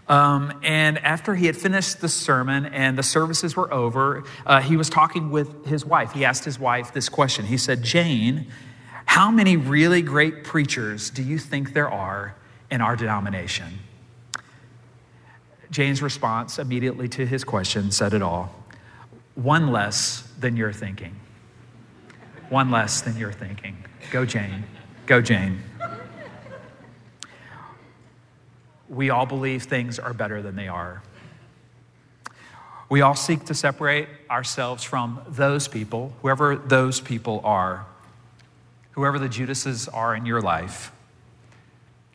Um, 0.09 0.59
and 0.62 0.99
after 0.99 1.35
he 1.35 1.47
had 1.47 1.57
finished 1.57 2.01
the 2.01 2.09
sermon 2.09 2.66
and 2.66 2.97
the 2.97 3.03
services 3.03 3.55
were 3.55 3.73
over, 3.73 4.25
uh, 4.47 4.61
he 4.61 4.77
was 4.77 4.88
talking 4.88 5.31
with 5.31 5.66
his 5.66 5.85
wife. 5.85 6.12
He 6.12 6.25
asked 6.25 6.44
his 6.44 6.59
wife 6.59 6.94
this 6.94 7.09
question. 7.09 7.44
He 7.44 7.59
said, 7.59 7.83
Jane, 7.83 8.47
how 9.05 9.31
many 9.31 9.57
really 9.57 10.01
great 10.01 10.44
preachers 10.44 11.11
do 11.11 11.23
you 11.23 11.38
think 11.38 11.75
there 11.75 11.90
are 11.90 12.35
in 12.71 12.81
our 12.81 12.97
denomination? 12.97 13.81
Jane's 15.71 16.01
response 16.01 16.59
immediately 16.59 17.09
to 17.09 17.27
his 17.27 17.44
question 17.44 17.90
said 17.90 18.14
it 18.14 18.23
all 18.23 18.55
one 19.35 19.71
less 19.71 20.23
than 20.40 20.57
you're 20.57 20.73
thinking. 20.73 21.14
One 22.49 22.71
less 22.71 23.03
than 23.03 23.16
you're 23.16 23.33
thinking. 23.33 23.85
Go, 24.11 24.25
Jane. 24.25 24.64
Go, 25.07 25.21
Jane. 25.21 25.62
We 28.98 29.11
all 29.11 29.26
believe 29.26 29.62
things 29.62 30.00
are 30.00 30.12
better 30.12 30.42
than 30.42 30.56
they 30.56 30.66
are. 30.66 31.00
We 32.88 33.00
all 33.00 33.14
seek 33.14 33.44
to 33.44 33.54
separate 33.54 34.08
ourselves 34.28 34.82
from 34.82 35.20
those 35.28 35.68
people, 35.68 36.14
whoever 36.20 36.56
those 36.56 37.00
people 37.00 37.40
are, 37.44 37.87
whoever 38.92 39.20
the 39.20 39.28
Judases 39.28 39.87
are 39.87 40.16
in 40.16 40.26
your 40.26 40.40
life. 40.40 40.90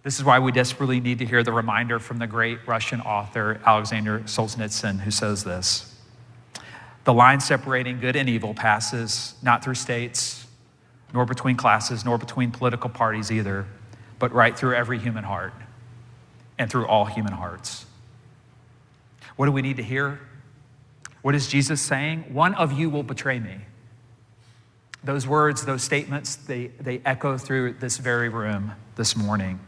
This 0.04 0.20
is 0.20 0.26
why 0.26 0.40
we 0.40 0.52
desperately 0.52 1.00
need 1.00 1.20
to 1.20 1.26
hear 1.26 1.42
the 1.42 1.54
reminder 1.54 2.00
from 2.00 2.18
the 2.18 2.28
great 2.28 2.60
Russian 2.68 3.00
author 3.00 3.62
Alexander 3.66 4.20
Solzhenitsyn, 4.26 5.00
who 5.00 5.12
says 5.12 5.46
this 5.46 5.98
The 7.06 7.14
line 7.14 7.40
separating 7.40 8.02
good 8.02 8.18
and 8.18 8.28
evil 8.28 8.54
passes 8.54 9.36
not 9.42 9.64
through 9.64 9.76
states, 9.76 10.46
nor 11.14 11.26
between 11.26 11.56
classes, 11.56 12.04
nor 12.04 12.18
between 12.18 12.52
political 12.52 12.90
parties 12.90 13.32
either, 13.32 13.68
but 14.20 14.34
right 14.34 14.58
through 14.58 14.76
every 14.76 15.00
human 15.00 15.24
heart 15.24 15.54
and 16.58 16.70
through 16.70 16.88
all 16.88 17.06
human 17.06 17.34
hearts. 17.34 17.86
What 19.36 19.48
do 19.48 19.52
we 19.52 19.62
need 19.62 19.78
to 19.78 19.84
hear? 19.84 20.20
What 21.22 21.36
is 21.36 21.48
Jesus 21.48 21.82
saying? 21.82 22.34
One 22.34 22.54
of 22.56 22.74
you 22.74 22.90
will 22.90 23.04
betray 23.04 23.40
me. 23.40 23.58
Those 25.04 25.28
words, 25.28 25.66
those 25.66 25.84
statements, 25.84 26.36
they, 26.36 26.68
they 26.80 27.02
echo 27.06 27.38
through 27.38 27.74
this 27.74 27.98
very 27.98 28.30
room 28.30 28.74
this 28.96 29.16
morning. 29.16 29.60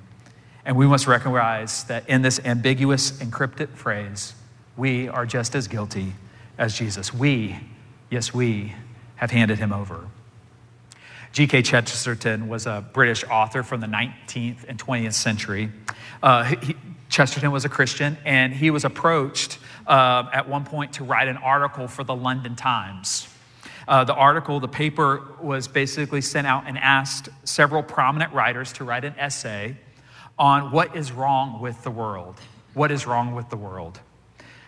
And 0.65 0.77
we 0.77 0.87
must 0.87 1.07
recognize 1.07 1.83
that 1.85 2.07
in 2.09 2.21
this 2.21 2.39
ambiguous, 2.45 3.11
encrypted 3.11 3.69
phrase, 3.69 4.33
we 4.77 5.07
are 5.07 5.25
just 5.25 5.55
as 5.55 5.67
guilty 5.67 6.13
as 6.57 6.77
Jesus. 6.77 7.13
We, 7.13 7.59
yes, 8.09 8.33
we, 8.33 8.73
have 9.15 9.31
handed 9.31 9.59
him 9.59 9.71
over. 9.71 10.07
G.K. 11.35 11.63
Chesterton 11.63 12.47
was 12.47 12.65
a 12.65 12.85
British 12.93 13.25
author 13.25 13.61
from 13.61 13.81
the 13.81 13.87
19th 13.87 14.63
and 14.69 14.79
20th 14.79 15.15
century. 15.15 15.69
Uh, 16.23 16.45
he, 16.45 16.77
Chesterton 17.09 17.51
was 17.51 17.65
a 17.65 17.69
Christian, 17.69 18.17
and 18.23 18.53
he 18.53 18.71
was 18.71 18.85
approached 18.85 19.59
uh, 19.85 20.29
at 20.31 20.47
one 20.47 20.63
point 20.63 20.93
to 20.93 21.03
write 21.03 21.27
an 21.27 21.35
article 21.35 21.89
for 21.89 22.05
the 22.05 22.15
London 22.15 22.55
Times. 22.55 23.27
Uh, 23.85 24.05
the 24.05 24.13
article, 24.13 24.61
the 24.61 24.69
paper, 24.69 25.27
was 25.41 25.67
basically 25.67 26.21
sent 26.21 26.47
out 26.47 26.63
and 26.67 26.77
asked 26.77 27.27
several 27.43 27.83
prominent 27.83 28.31
writers 28.31 28.71
to 28.71 28.85
write 28.85 29.03
an 29.03 29.15
essay 29.17 29.75
on 30.39 30.71
what 30.71 30.95
is 30.95 31.11
wrong 31.11 31.59
with 31.59 31.83
the 31.83 31.91
world. 31.91 32.39
What 32.75 32.93
is 32.93 33.05
wrong 33.05 33.35
with 33.35 33.49
the 33.49 33.57
world? 33.57 33.99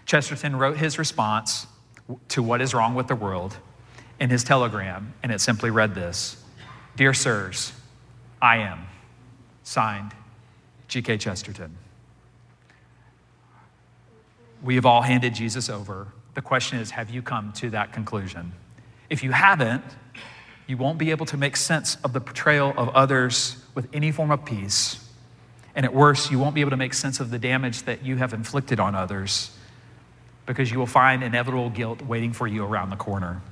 Chesterton 0.06 0.58
wrote 0.58 0.76
his 0.76 1.00
response 1.00 1.66
to 2.28 2.44
what 2.44 2.60
is 2.60 2.74
wrong 2.74 2.94
with 2.94 3.08
the 3.08 3.16
world 3.16 3.56
in 4.20 4.30
his 4.30 4.44
telegram, 4.44 5.14
and 5.24 5.32
it 5.32 5.40
simply 5.40 5.70
read 5.70 5.96
this 5.96 6.44
Dear 6.98 7.14
Sirs, 7.14 7.74
I 8.42 8.58
am. 8.58 8.88
Signed, 9.64 10.14
G.K. 10.88 11.20
Chesterton. 11.20 11.78
We 14.64 14.74
have 14.76 14.86
all 14.88 15.04
handed 15.04 15.36
Jesus 15.36 15.70
over. 15.70 16.08
The 16.34 16.42
question 16.42 16.80
is 16.80 16.90
have 16.92 17.12
you 17.12 17.22
come 17.22 17.54
to 17.54 17.70
that 17.70 17.94
conclusion? 17.94 18.52
If 19.12 19.24
you 19.24 19.32
haven't, 19.32 19.84
you 20.66 20.76
won't 20.76 20.98
be 20.98 21.12
able 21.12 21.28
to 21.28 21.38
make 21.38 21.56
sense 21.56 21.98
of 22.04 22.14
the 22.14 22.20
portrayal 22.20 22.74
of 22.76 22.90
others 22.90 23.58
with 23.76 23.88
any 23.94 24.12
form 24.12 24.32
of 24.32 24.44
peace. 24.44 25.08
And 25.76 25.86
at 25.86 25.94
worst, 25.94 26.32
you 26.32 26.40
won't 26.40 26.56
be 26.56 26.62
able 26.62 26.72
to 26.72 26.78
make 26.78 26.96
sense 26.96 27.20
of 27.20 27.30
the 27.30 27.38
damage 27.38 27.84
that 27.84 28.04
you 28.04 28.16
have 28.16 28.34
inflicted 28.34 28.80
on 28.80 28.96
others 28.96 29.52
because 30.48 30.72
you 30.72 30.80
will 30.80 30.88
find 30.88 31.24
inevitable 31.24 31.70
guilt 31.70 32.02
waiting 32.02 32.34
for 32.34 32.48
you 32.48 32.66
around 32.66 32.90
the 32.90 32.96
corner. 32.96 33.44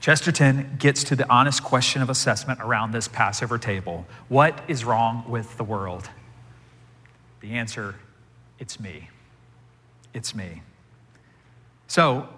Chesterton 0.00 0.76
gets 0.78 1.04
to 1.04 1.16
the 1.16 1.30
honest 1.30 1.62
question 1.62 2.00
of 2.00 2.08
assessment 2.08 2.60
around 2.60 2.92
this 2.92 3.06
Passover 3.06 3.58
table 3.58 4.06
What 4.28 4.60
is 4.66 4.84
wrong 4.84 5.24
with 5.28 5.56
the 5.56 5.64
world? 5.64 6.08
The 7.40 7.52
answer 7.52 7.96
it's 8.58 8.80
me 8.80 9.08
it's 10.14 10.34
me. 10.34 10.62
So, 11.86 12.28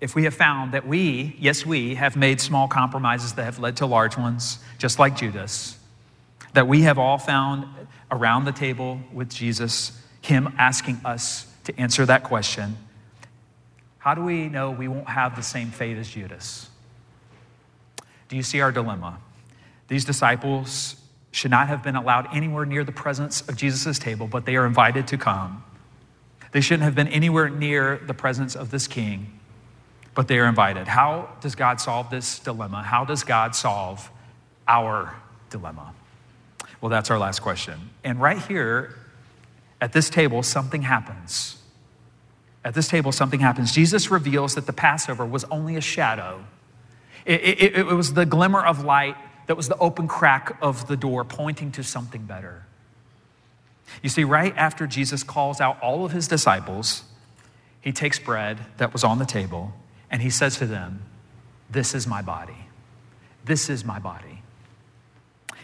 if 0.00 0.14
we 0.14 0.24
have 0.24 0.34
found 0.34 0.72
that 0.72 0.86
we, 0.86 1.36
yes, 1.38 1.66
we, 1.66 1.94
have 1.94 2.16
made 2.16 2.40
small 2.40 2.68
compromises 2.68 3.34
that 3.34 3.44
have 3.44 3.58
led 3.58 3.76
to 3.78 3.86
large 3.86 4.16
ones, 4.16 4.58
just 4.78 4.98
like 4.98 5.16
Judas, 5.16 5.78
that 6.54 6.66
we 6.66 6.82
have 6.82 6.98
all 6.98 7.18
found 7.18 7.66
around 8.10 8.46
the 8.46 8.52
table 8.52 8.98
with 9.12 9.28
Jesus, 9.28 9.92
Him 10.22 10.54
asking 10.58 11.00
us 11.04 11.46
to 11.64 11.78
answer 11.78 12.06
that 12.06 12.24
question, 12.24 12.76
how 13.98 14.14
do 14.14 14.22
we 14.22 14.48
know 14.48 14.70
we 14.70 14.88
won't 14.88 15.08
have 15.08 15.36
the 15.36 15.42
same 15.42 15.70
fate 15.70 15.98
as 15.98 16.08
Judas? 16.08 16.69
Do 18.30 18.36
you 18.36 18.42
see 18.42 18.60
our 18.60 18.72
dilemma? 18.72 19.18
These 19.88 20.06
disciples 20.06 20.96
should 21.32 21.50
not 21.50 21.68
have 21.68 21.82
been 21.82 21.96
allowed 21.96 22.34
anywhere 22.34 22.64
near 22.64 22.84
the 22.84 22.92
presence 22.92 23.42
of 23.42 23.56
Jesus' 23.56 23.98
table, 23.98 24.26
but 24.26 24.46
they 24.46 24.56
are 24.56 24.64
invited 24.64 25.06
to 25.08 25.18
come. 25.18 25.62
They 26.52 26.60
shouldn't 26.60 26.84
have 26.84 26.94
been 26.94 27.08
anywhere 27.08 27.48
near 27.48 27.98
the 27.98 28.14
presence 28.14 28.56
of 28.56 28.70
this 28.70 28.86
king, 28.86 29.38
but 30.14 30.28
they 30.28 30.38
are 30.38 30.46
invited. 30.46 30.88
How 30.88 31.28
does 31.40 31.54
God 31.54 31.80
solve 31.80 32.10
this 32.10 32.38
dilemma? 32.38 32.82
How 32.82 33.04
does 33.04 33.22
God 33.22 33.54
solve 33.54 34.10
our 34.66 35.14
dilemma? 35.50 35.92
Well, 36.80 36.88
that's 36.88 37.10
our 37.10 37.18
last 37.18 37.40
question. 37.40 37.90
And 38.02 38.20
right 38.20 38.38
here 38.38 38.94
at 39.80 39.92
this 39.92 40.08
table, 40.08 40.42
something 40.42 40.82
happens. 40.82 41.58
At 42.64 42.74
this 42.74 42.88
table, 42.88 43.12
something 43.12 43.40
happens. 43.40 43.72
Jesus 43.72 44.10
reveals 44.10 44.54
that 44.54 44.66
the 44.66 44.72
Passover 44.72 45.24
was 45.24 45.44
only 45.44 45.76
a 45.76 45.80
shadow, 45.80 46.44
it, 47.24 47.40
it, 47.40 47.76
it 47.76 47.86
was 47.86 48.14
the 48.14 48.26
glimmer 48.26 48.64
of 48.64 48.84
light 48.84 49.16
that 49.46 49.56
was 49.56 49.68
the 49.68 49.76
open 49.78 50.06
crack 50.08 50.56
of 50.62 50.86
the 50.86 50.96
door 50.96 51.24
pointing 51.24 51.72
to 51.72 51.82
something 51.82 52.24
better. 52.24 52.64
You 54.02 54.08
see, 54.08 54.24
right 54.24 54.54
after 54.56 54.86
Jesus 54.86 55.22
calls 55.22 55.60
out 55.60 55.80
all 55.82 56.04
of 56.04 56.12
his 56.12 56.28
disciples, 56.28 57.02
he 57.80 57.92
takes 57.92 58.18
bread 58.18 58.58
that 58.76 58.92
was 58.92 59.04
on 59.04 59.18
the 59.18 59.24
table 59.24 59.72
and 60.10 60.22
he 60.22 60.30
says 60.30 60.58
to 60.58 60.66
them, 60.66 61.02
This 61.68 61.94
is 61.94 62.06
my 62.06 62.22
body. 62.22 62.66
This 63.44 63.68
is 63.68 63.84
my 63.84 63.98
body. 63.98 64.42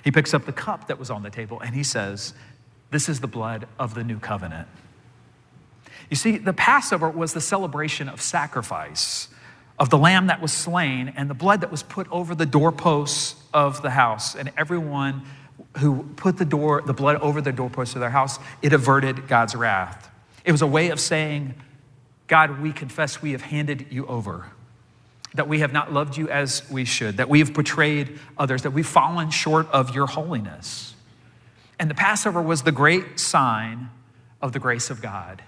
He 0.02 0.10
picks 0.10 0.32
up 0.34 0.46
the 0.46 0.52
cup 0.52 0.88
that 0.88 0.98
was 0.98 1.10
on 1.10 1.22
the 1.22 1.30
table 1.30 1.60
and 1.60 1.74
he 1.74 1.82
says, 1.82 2.32
This 2.90 3.08
is 3.08 3.20
the 3.20 3.26
blood 3.26 3.66
of 3.78 3.94
the 3.94 4.04
new 4.04 4.18
covenant. 4.18 4.68
You 6.10 6.16
see, 6.16 6.38
the 6.38 6.52
Passover 6.52 7.10
was 7.10 7.32
the 7.32 7.40
celebration 7.40 8.08
of 8.08 8.20
sacrifice, 8.20 9.28
of 9.78 9.90
the 9.90 9.98
lamb 9.98 10.28
that 10.28 10.40
was 10.40 10.52
slain 10.52 11.12
and 11.16 11.28
the 11.28 11.34
blood 11.34 11.60
that 11.60 11.70
was 11.70 11.82
put 11.82 12.10
over 12.10 12.34
the 12.34 12.46
doorposts 12.46 13.34
of 13.52 13.82
the 13.82 13.90
house, 13.90 14.34
and 14.34 14.50
everyone 14.56 15.22
who 15.78 16.02
put 16.16 16.38
the 16.38 16.44
door, 16.44 16.82
the 16.84 16.94
blood 16.94 17.16
over 17.16 17.40
the 17.40 17.52
doorposts 17.52 17.94
of 17.94 18.00
their 18.00 18.10
house, 18.10 18.38
it 18.62 18.72
averted 18.72 19.28
God's 19.28 19.54
wrath. 19.54 20.10
It 20.44 20.52
was 20.52 20.62
a 20.62 20.66
way 20.66 20.88
of 20.88 21.00
saying, 21.00 21.54
God, 22.26 22.60
we 22.60 22.72
confess 22.72 23.20
we 23.20 23.32
have 23.32 23.42
handed 23.42 23.86
you 23.90 24.06
over, 24.06 24.46
that 25.34 25.48
we 25.48 25.60
have 25.60 25.72
not 25.72 25.92
loved 25.92 26.16
you 26.16 26.28
as 26.28 26.68
we 26.70 26.84
should, 26.84 27.18
that 27.18 27.28
we 27.28 27.40
have 27.40 27.52
betrayed 27.52 28.18
others, 28.38 28.62
that 28.62 28.70
we've 28.70 28.86
fallen 28.86 29.30
short 29.30 29.70
of 29.70 29.94
your 29.94 30.06
holiness. 30.06 30.94
And 31.78 31.90
the 31.90 31.94
Passover 31.94 32.40
was 32.40 32.62
the 32.62 32.72
great 32.72 33.20
sign 33.20 33.90
of 34.40 34.52
the 34.52 34.58
grace 34.58 34.88
of 34.88 35.02
God, 35.02 35.42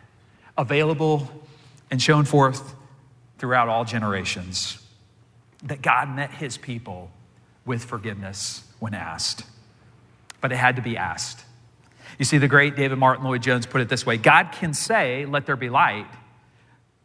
available 0.58 1.30
and 1.90 2.02
shown 2.02 2.26
forth 2.26 2.74
throughout 3.38 3.68
all 3.68 3.84
generations, 3.84 4.82
that 5.64 5.82
God 5.82 6.14
met 6.14 6.30
his 6.30 6.56
people 6.56 7.10
with 7.64 7.84
forgiveness 7.84 8.64
when 8.78 8.94
asked 8.94 9.44
but 10.40 10.52
it 10.52 10.56
had 10.56 10.76
to 10.76 10.82
be 10.82 10.96
asked. 10.96 11.44
You 12.18 12.24
see, 12.24 12.38
the 12.38 12.48
great 12.48 12.76
David 12.76 12.98
Martyn 12.98 13.24
Lloyd 13.24 13.42
Jones 13.42 13.66
put 13.66 13.80
it 13.80 13.88
this 13.88 14.04
way 14.06 14.16
God 14.16 14.52
can 14.52 14.74
say, 14.74 15.26
Let 15.26 15.46
there 15.46 15.56
be 15.56 15.68
light, 15.68 16.06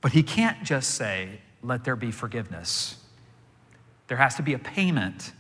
but 0.02 0.12
he 0.12 0.24
can't 0.24 0.63
just 0.63 0.91
say, 0.91 1.39
Let 1.62 1.84
there 1.84 1.96
be 1.96 2.12
forgiveness. 2.12 2.96
There 4.08 4.17
has 4.17 4.36
to 4.36 4.43
be 4.43 4.54
a 4.54 4.60
payment 4.60 5.32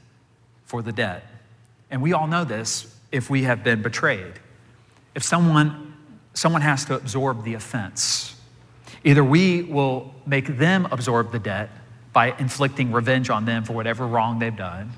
for 0.65 0.81
the 0.81 0.91
debt. 0.91 1.25
And 1.91 2.01
we 2.01 2.13
all 2.13 2.27
know 2.27 2.43
this 2.43 2.95
if 3.11 3.29
we 3.29 3.43
have 3.43 3.63
been 3.63 3.81
betrayed. 3.81 4.33
If 5.13 5.21
someone, 5.21 5.93
someone 6.33 6.61
has 6.61 6.85
to 6.85 6.95
absorb 6.95 7.43
the 7.43 7.53
offense, 7.53 8.32
either 9.03 9.23
we 9.23 9.63
will 9.63 10.13
make 10.25 10.57
them 10.57 10.87
absorb 10.91 11.31
the 11.31 11.39
debt 11.39 11.69
by 12.11 12.37
inflicting 12.37 12.91
revenge 12.91 13.29
on 13.29 13.45
them 13.45 13.63
for 13.63 13.73
whatever 13.73 14.05
wrong 14.07 14.39
they've 14.39 14.55
done, 14.55 14.91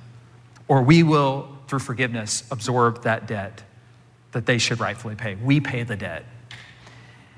or 0.67 0.81
we 0.81 1.03
will 1.03 1.55
through 1.67 1.79
forgiveness, 1.79 2.43
absorb 2.51 3.03
that 3.03 3.27
debt 3.27 3.63
that 4.31 4.45
they 4.45 4.58
should 4.58 4.79
rightfully 4.79 5.15
pay. 5.15 5.36
We 5.36 5.60
pay 5.60 5.84
the 5.84 5.95
debt. 5.95 6.25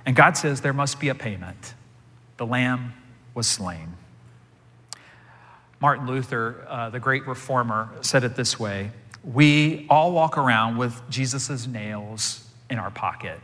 And 0.06 0.16
God 0.16 0.38
says 0.38 0.62
there 0.62 0.74
must 0.74 1.00
be 1.00 1.10
a 1.10 1.16
payment. 1.16 1.74
The 2.38 2.46
lamb 2.46 2.94
was 3.34 3.48
slain. 3.48 3.94
Martin 5.80 6.08
Luther, 6.08 6.66
uh, 6.68 6.90
the 6.90 7.00
great 7.00 7.28
reformer, 7.28 7.90
said 8.02 8.24
it 8.24 8.36
this 8.36 8.60
way 8.60 8.92
We 9.24 9.86
all 9.90 10.12
walk 10.12 10.38
around 10.38 10.78
with 10.78 11.02
Jesus' 11.10 11.68
nails 11.68 12.44
in 12.70 12.80
our 12.80 12.90
pocket. 12.90 13.40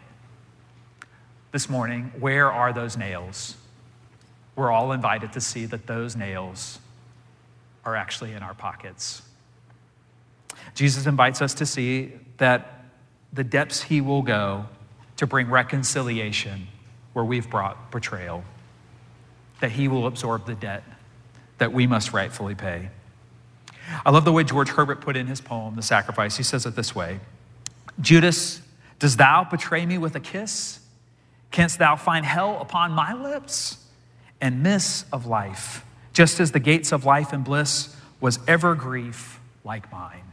This 1.53 1.69
morning, 1.69 2.11
where 2.19 2.51
are 2.51 2.73
those 2.73 2.97
nails? 2.97 3.55
We're 4.55 4.71
all 4.71 4.91
invited 4.91 5.33
to 5.33 5.41
see 5.41 5.67
that 5.67 5.85
those 5.85 6.15
nails 6.15 6.79
are 7.85 7.95
actually 7.95 8.33
in 8.33 8.41
our 8.41 8.55
pockets. 8.55 9.21
Jesus 10.73 11.05
invites 11.05 11.43
us 11.43 11.53
to 11.53 11.67
see 11.67 12.13
that 12.37 12.85
the 13.31 13.43
depths 13.43 13.83
he 13.83 14.01
will 14.01 14.23
go 14.23 14.65
to 15.17 15.27
bring 15.27 15.47
reconciliation 15.47 16.69
where 17.13 17.23
we've 17.23 17.47
brought 17.47 17.91
betrayal, 17.91 18.43
that 19.59 19.73
he 19.73 19.87
will 19.87 20.07
absorb 20.07 20.47
the 20.47 20.55
debt 20.55 20.83
that 21.59 21.71
we 21.71 21.85
must 21.85 22.13
rightfully 22.13 22.55
pay. 22.55 22.89
I 24.03 24.09
love 24.09 24.25
the 24.25 24.31
way 24.31 24.43
George 24.43 24.69
Herbert 24.69 25.01
put 25.01 25.15
in 25.15 25.27
his 25.27 25.39
poem, 25.39 25.75
The 25.75 25.83
Sacrifice. 25.83 26.35
He 26.35 26.41
says 26.41 26.65
it 26.65 26.75
this 26.75 26.95
way 26.95 27.19
Judas, 28.01 28.59
does 28.97 29.17
thou 29.17 29.43
betray 29.43 29.85
me 29.85 29.99
with 29.99 30.15
a 30.15 30.19
kiss? 30.19 30.79
Canst 31.53 31.77
thou 31.77 31.95
find 31.95 32.25
hell 32.25 32.57
upon 32.59 32.91
my 32.91 33.13
lips? 33.13 33.77
And 34.41 34.63
miss 34.63 35.05
of 35.13 35.27
life, 35.27 35.85
just 36.11 36.41
as 36.41 36.51
the 36.51 36.59
gates 36.59 36.91
of 36.91 37.05
life 37.05 37.31
and 37.31 37.45
bliss 37.45 37.95
was 38.19 38.39
ever 38.47 38.75
grief 38.75 39.39
like 39.63 39.89
mine. 39.91 40.23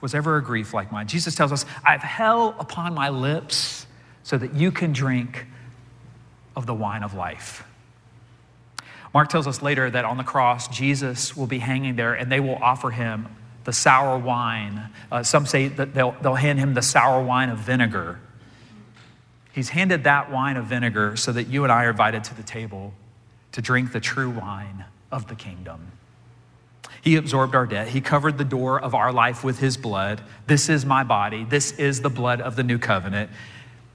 Was 0.00 0.14
ever 0.14 0.36
a 0.36 0.42
grief 0.42 0.74
like 0.74 0.90
mine. 0.90 1.06
Jesus 1.06 1.34
tells 1.34 1.52
us, 1.52 1.64
I 1.84 1.92
have 1.92 2.00
hell 2.00 2.56
upon 2.58 2.94
my 2.94 3.10
lips 3.10 3.86
so 4.22 4.36
that 4.38 4.54
you 4.54 4.72
can 4.72 4.92
drink 4.92 5.46
of 6.56 6.66
the 6.66 6.74
wine 6.74 7.02
of 7.02 7.14
life. 7.14 7.62
Mark 9.12 9.28
tells 9.28 9.46
us 9.46 9.60
later 9.62 9.90
that 9.90 10.06
on 10.06 10.16
the 10.16 10.24
cross, 10.24 10.68
Jesus 10.68 11.36
will 11.36 11.46
be 11.46 11.58
hanging 11.58 11.96
there 11.96 12.14
and 12.14 12.32
they 12.32 12.40
will 12.40 12.56
offer 12.56 12.90
him 12.90 13.28
the 13.64 13.72
sour 13.72 14.18
wine. 14.18 14.90
Uh, 15.12 15.22
some 15.22 15.44
say 15.46 15.68
that 15.68 15.94
they'll, 15.94 16.16
they'll 16.22 16.34
hand 16.34 16.58
him 16.58 16.74
the 16.74 16.82
sour 16.82 17.22
wine 17.22 17.50
of 17.50 17.58
vinegar. 17.58 18.18
He's 19.54 19.68
handed 19.68 20.02
that 20.02 20.32
wine 20.32 20.56
of 20.56 20.66
vinegar 20.66 21.16
so 21.16 21.30
that 21.30 21.44
you 21.44 21.62
and 21.62 21.72
I 21.72 21.84
are 21.84 21.90
invited 21.90 22.24
to 22.24 22.34
the 22.34 22.42
table 22.42 22.92
to 23.52 23.62
drink 23.62 23.92
the 23.92 24.00
true 24.00 24.28
wine 24.28 24.84
of 25.12 25.28
the 25.28 25.36
kingdom. 25.36 25.92
He 27.00 27.14
absorbed 27.14 27.54
our 27.54 27.64
debt. 27.64 27.88
He 27.88 28.00
covered 28.00 28.36
the 28.36 28.44
door 28.44 28.80
of 28.80 28.96
our 28.96 29.12
life 29.12 29.44
with 29.44 29.60
his 29.60 29.76
blood. 29.76 30.22
This 30.48 30.68
is 30.68 30.84
my 30.84 31.04
body. 31.04 31.44
This 31.44 31.70
is 31.72 32.00
the 32.00 32.10
blood 32.10 32.40
of 32.40 32.56
the 32.56 32.64
new 32.64 32.78
covenant. 32.78 33.30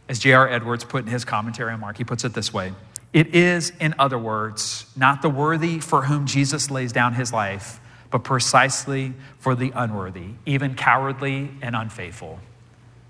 As 0.07 0.17
J.R. 0.19 0.47
Edwards 0.47 0.85
put 0.85 1.03
in 1.03 1.11
his 1.11 1.25
commentary 1.25 1.73
on 1.73 1.81
Mark, 1.81 1.97
he 1.97 2.05
puts 2.05 2.23
it 2.23 2.33
this 2.33 2.53
way 2.53 2.71
It 3.11 3.35
is, 3.35 3.73
in 3.81 3.95
other 3.99 4.17
words, 4.17 4.85
not 4.95 5.21
the 5.21 5.29
worthy 5.29 5.79
for 5.79 6.03
whom 6.03 6.25
Jesus 6.25 6.71
lays 6.71 6.93
down 6.93 7.15
his 7.15 7.33
life, 7.33 7.81
but 8.11 8.23
precisely 8.23 9.13
for 9.39 9.55
the 9.55 9.73
unworthy, 9.75 10.35
even 10.45 10.73
cowardly 10.75 11.51
and 11.61 11.75
unfaithful. 11.75 12.39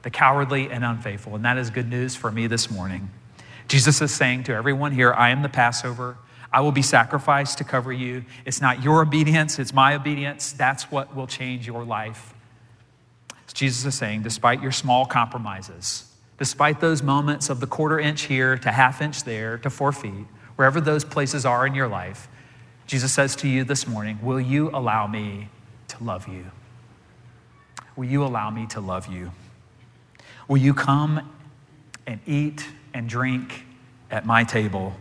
The 0.01 0.09
cowardly 0.09 0.69
and 0.69 0.83
unfaithful. 0.83 1.35
And 1.35 1.45
that 1.45 1.57
is 1.57 1.69
good 1.69 1.89
news 1.89 2.15
for 2.15 2.31
me 2.31 2.47
this 2.47 2.71
morning. 2.71 3.09
Jesus 3.67 4.01
is 4.01 4.11
saying 4.11 4.45
to 4.45 4.53
everyone 4.53 4.91
here, 4.91 5.13
I 5.13 5.29
am 5.29 5.41
the 5.41 5.49
Passover. 5.49 6.17
I 6.51 6.61
will 6.61 6.71
be 6.71 6.81
sacrificed 6.81 7.59
to 7.59 7.63
cover 7.63 7.93
you. 7.93 8.25
It's 8.45 8.61
not 8.61 8.83
your 8.83 9.01
obedience, 9.01 9.59
it's 9.59 9.73
my 9.73 9.93
obedience. 9.93 10.51
That's 10.51 10.91
what 10.91 11.15
will 11.15 11.27
change 11.27 11.67
your 11.67 11.83
life. 11.83 12.33
Jesus 13.53 13.85
is 13.85 13.95
saying, 13.95 14.23
despite 14.23 14.61
your 14.61 14.71
small 14.71 15.05
compromises, 15.05 16.11
despite 16.37 16.79
those 16.79 17.03
moments 17.03 17.49
of 17.49 17.59
the 17.59 17.67
quarter 17.67 17.99
inch 17.99 18.23
here 18.23 18.57
to 18.57 18.71
half 18.71 19.01
inch 19.01 19.23
there 19.23 19.57
to 19.59 19.69
four 19.69 19.91
feet, 19.91 20.25
wherever 20.55 20.79
those 20.79 21.03
places 21.03 21.45
are 21.45 21.67
in 21.67 21.75
your 21.75 21.87
life, 21.87 22.27
Jesus 22.87 23.11
says 23.11 23.35
to 23.37 23.47
you 23.47 23.63
this 23.63 23.85
morning, 23.85 24.17
Will 24.21 24.39
you 24.39 24.69
allow 24.69 25.07
me 25.07 25.49
to 25.89 26.03
love 26.03 26.27
you? 26.27 26.45
Will 27.95 28.05
you 28.05 28.23
allow 28.23 28.49
me 28.49 28.65
to 28.67 28.79
love 28.79 29.07
you? 29.07 29.31
Will 30.49 30.57
you 30.57 30.73
come 30.73 31.31
and 32.05 32.19
eat 32.27 32.65
and 32.93 33.07
drink 33.07 33.63
at 34.11 34.25
my 34.25 34.43
table 34.43 34.93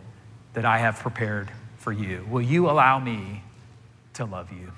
that 0.52 0.64
I 0.64 0.78
have 0.78 1.00
prepared 1.00 1.50
for 1.78 1.90
you? 1.90 2.24
Will 2.30 2.42
you 2.42 2.70
allow 2.70 3.00
me 3.00 3.42
to 4.14 4.24
love 4.24 4.52
you? 4.52 4.70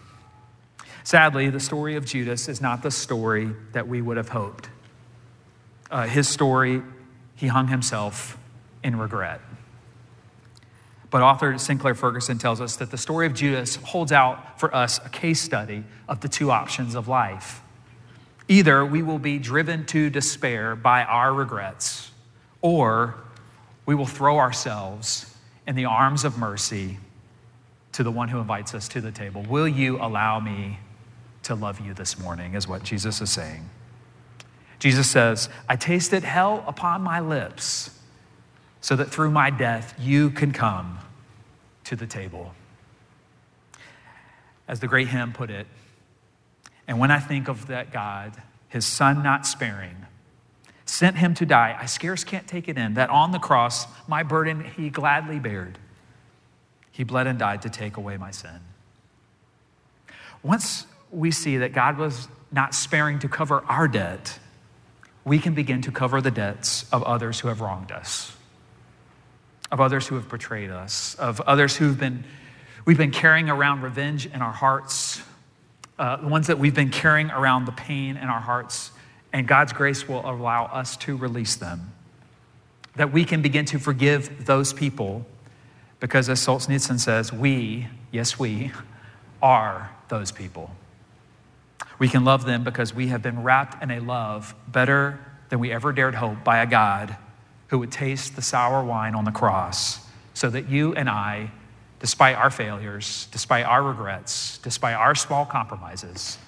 Sadly, 1.05 1.51
the 1.51 1.61
story 1.61 1.97
of 1.97 2.07
Judas 2.07 2.49
is 2.49 2.63
not 2.63 2.83
the 2.83 2.91
story 2.91 3.51
that 3.73 3.87
we 3.87 4.01
would 4.01 4.17
have 4.17 4.31
hoped 4.31 4.71
uh, 5.91 6.07
his 6.07 6.29
story, 6.29 6.83
he 7.35 7.49
hung 7.49 7.69
himself 7.69 8.39
in 8.83 8.97
regret. 8.97 9.41
But 11.11 11.23
author 11.23 11.59
Sinclair 11.59 11.95
Ferguson 11.95 12.39
tells 12.39 12.61
us 12.61 12.77
that 12.77 12.91
the 12.93 12.99
story 12.99 13.27
of 13.27 13.35
Judas 13.35 13.77
holds 13.77 14.13
out 14.13 14.61
for 14.61 14.75
us 14.75 15.01
a 15.05 15.09
case 15.09 15.41
study 15.41 15.85
of 16.09 16.21
the 16.21 16.29
two 16.29 16.51
options 16.51 16.95
of 16.95 17.09
life. 17.09 17.61
Either 18.51 18.85
we 18.85 19.03
will 19.03 19.19
be 19.19 19.39
driven 19.39 19.87
to 19.87 20.11
despair 20.11 20.77
by 20.77 21.05
our 21.05 21.33
regrets, 21.33 22.11
or 22.61 23.15
we 23.87 23.95
will 23.95 24.05
throw 24.05 24.39
ourselves 24.39 25.35
in 25.67 25.75
the 25.75 25.87
arms 25.87 26.25
of 26.25 26.37
mercy 26.37 26.99
to 27.93 28.03
the 28.03 28.11
one 28.11 28.29
who 28.29 28.39
invites 28.39 28.75
us 28.75 28.89
to 28.89 29.01
the 29.01 29.11
table. 29.11 29.43
Will 29.49 29.67
you 29.67 29.97
allow 29.97 30.39
me 30.39 30.79
to 31.43 31.55
love 31.55 31.81
you 31.81 31.95
this 31.95 32.19
morning, 32.19 32.55
is 32.55 32.69
what 32.69 32.83
Jesus 32.83 33.21
is 33.21 33.31
saying. 33.31 33.69
Jesus 34.79 35.11
says, 35.11 35.49
I 35.69 35.77
tasted 35.77 36.25
hell 36.25 36.65
upon 36.67 37.03
my 37.03 37.21
lips 37.21 37.99
so 38.81 38.97
that 38.97 39.11
through 39.11 39.31
my 39.31 39.51
death 39.51 39.95
you 39.99 40.31
can 40.31 40.53
come 40.53 40.99
to 41.85 41.97
the 41.97 42.07
table. 42.07 42.55
As 44.69 44.81
the 44.81 44.87
great 44.87 45.09
hymn 45.09 45.33
put 45.33 45.51
it, 45.51 45.67
and 46.87 46.99
when 46.99 47.11
I 47.11 47.19
think 47.19 47.49
of 47.49 47.67
that 47.69 47.93
God, 47.93 48.33
his 48.69 48.85
son 48.85 49.23
not 49.23 49.47
sparing, 49.47 50.07
sent 50.85 51.17
him 51.17 51.35
to 51.35 51.47
die, 51.47 51.77
I 51.79 51.87
scarce 51.87 52.25
can't 52.25 52.47
take 52.47 52.69
it 52.69 52.77
in 52.77 52.95
that 52.95 53.11
on 53.11 53.31
the 53.31 53.39
cross, 53.39 53.87
my 54.09 54.23
burden 54.23 54.65
he 54.65 54.91
gladly 54.91 55.39
bared. 55.39 55.79
He 56.91 57.05
bled 57.05 57.27
and 57.27 57.39
died 57.39 57.63
to 57.63 57.71
take 57.71 57.97
away 57.97 58.17
my 58.17 58.31
sin. 58.31 58.61
Once 60.43 60.87
we 61.11 61.31
see 61.31 61.59
that 61.59 61.73
God 61.73 61.97
was 61.97 62.29
not 62.51 62.75
sparing 62.75 63.19
to 63.21 63.29
cover 63.29 63.63
our 63.69 63.87
debt, 63.87 64.39
we 65.25 65.39
can 65.39 65.55
begin 65.55 65.83
to 65.83 65.93
cover 65.93 66.21
the 66.21 66.31
debts 66.31 66.85
of 66.93 67.03
others 67.05 67.41
who 67.41 67.49
have 67.49 67.61
wronged 67.61 67.93
us, 67.93 68.37
of 69.71 69.81
others 69.81 70.09
who 70.09 70.17
have 70.17 70.29
betrayed 70.29 70.71
us, 70.71 71.15
of 71.17 71.41
others 71.43 71.77
who've 71.77 71.99
been, 71.99 72.25
we've 72.85 72.99
been 72.99 73.11
carrying 73.11 73.49
around 73.49 73.83
revenge 73.83 74.27
in 74.27 74.43
our 74.43 74.53
hearts, 74.53 75.23
uh, 76.01 76.17
the 76.17 76.29
ones 76.29 76.47
that 76.47 76.59
we've 76.59 76.75
been 76.75 76.89
carrying 76.89 77.31
around 77.31 77.67
the 77.67 77.73
pain 77.73 78.17
in 78.17 78.25
our 78.25 78.41
hearts, 78.41 78.91
and 79.35 79.47
God's 79.47 79.75
grace 79.75 80.09
will 80.09 80.29
allow 80.29 80.65
us 80.65 80.97
to 80.97 81.15
release 81.15 81.57
them. 81.57 81.93
That 82.97 83.13
we 83.13 83.27
can 83.27 83.43
begin 83.43 83.67
to 83.67 83.79
forgive 83.79 84.47
those 84.47 84.73
people 84.73 85.27
because, 86.01 86.31
as 86.31 86.41
Solzhenitsyn 86.41 86.99
says, 86.99 87.35
we, 87.35 87.87
yes, 88.11 88.39
we, 88.39 88.73
are 89.43 89.91
those 90.09 90.33
people. 90.33 90.71
We 91.99 92.09
can 92.09 92.25
love 92.25 92.47
them 92.47 92.65
because 92.65 92.95
we 92.95 93.09
have 93.09 93.21
been 93.21 93.43
wrapped 93.43 93.83
in 93.83 93.91
a 93.91 94.01
love 94.01 94.55
better 94.67 95.21
than 95.51 95.59
we 95.59 95.71
ever 95.71 95.93
dared 95.93 96.15
hope 96.15 96.43
by 96.43 96.61
a 96.61 96.67
God 96.67 97.15
who 97.69 97.79
would 97.79 97.93
taste 97.93 98.37
the 98.37 98.43
sour 98.43 98.83
wine 98.83 99.15
on 99.15 99.25
the 99.25 99.33
cross 99.33 100.01
so 100.33 100.49
that 100.49 100.71
you 100.71 100.95
and 100.95 101.11
I, 101.11 101.51
despite 102.01 102.35
our 102.37 102.51
failures, 102.51 103.29
despite 103.31 103.65
our 103.65 103.83
regrets, 103.83 104.59
despite 104.59 104.95
our 104.95 105.15
small 105.15 105.47
compromises, 105.47 106.39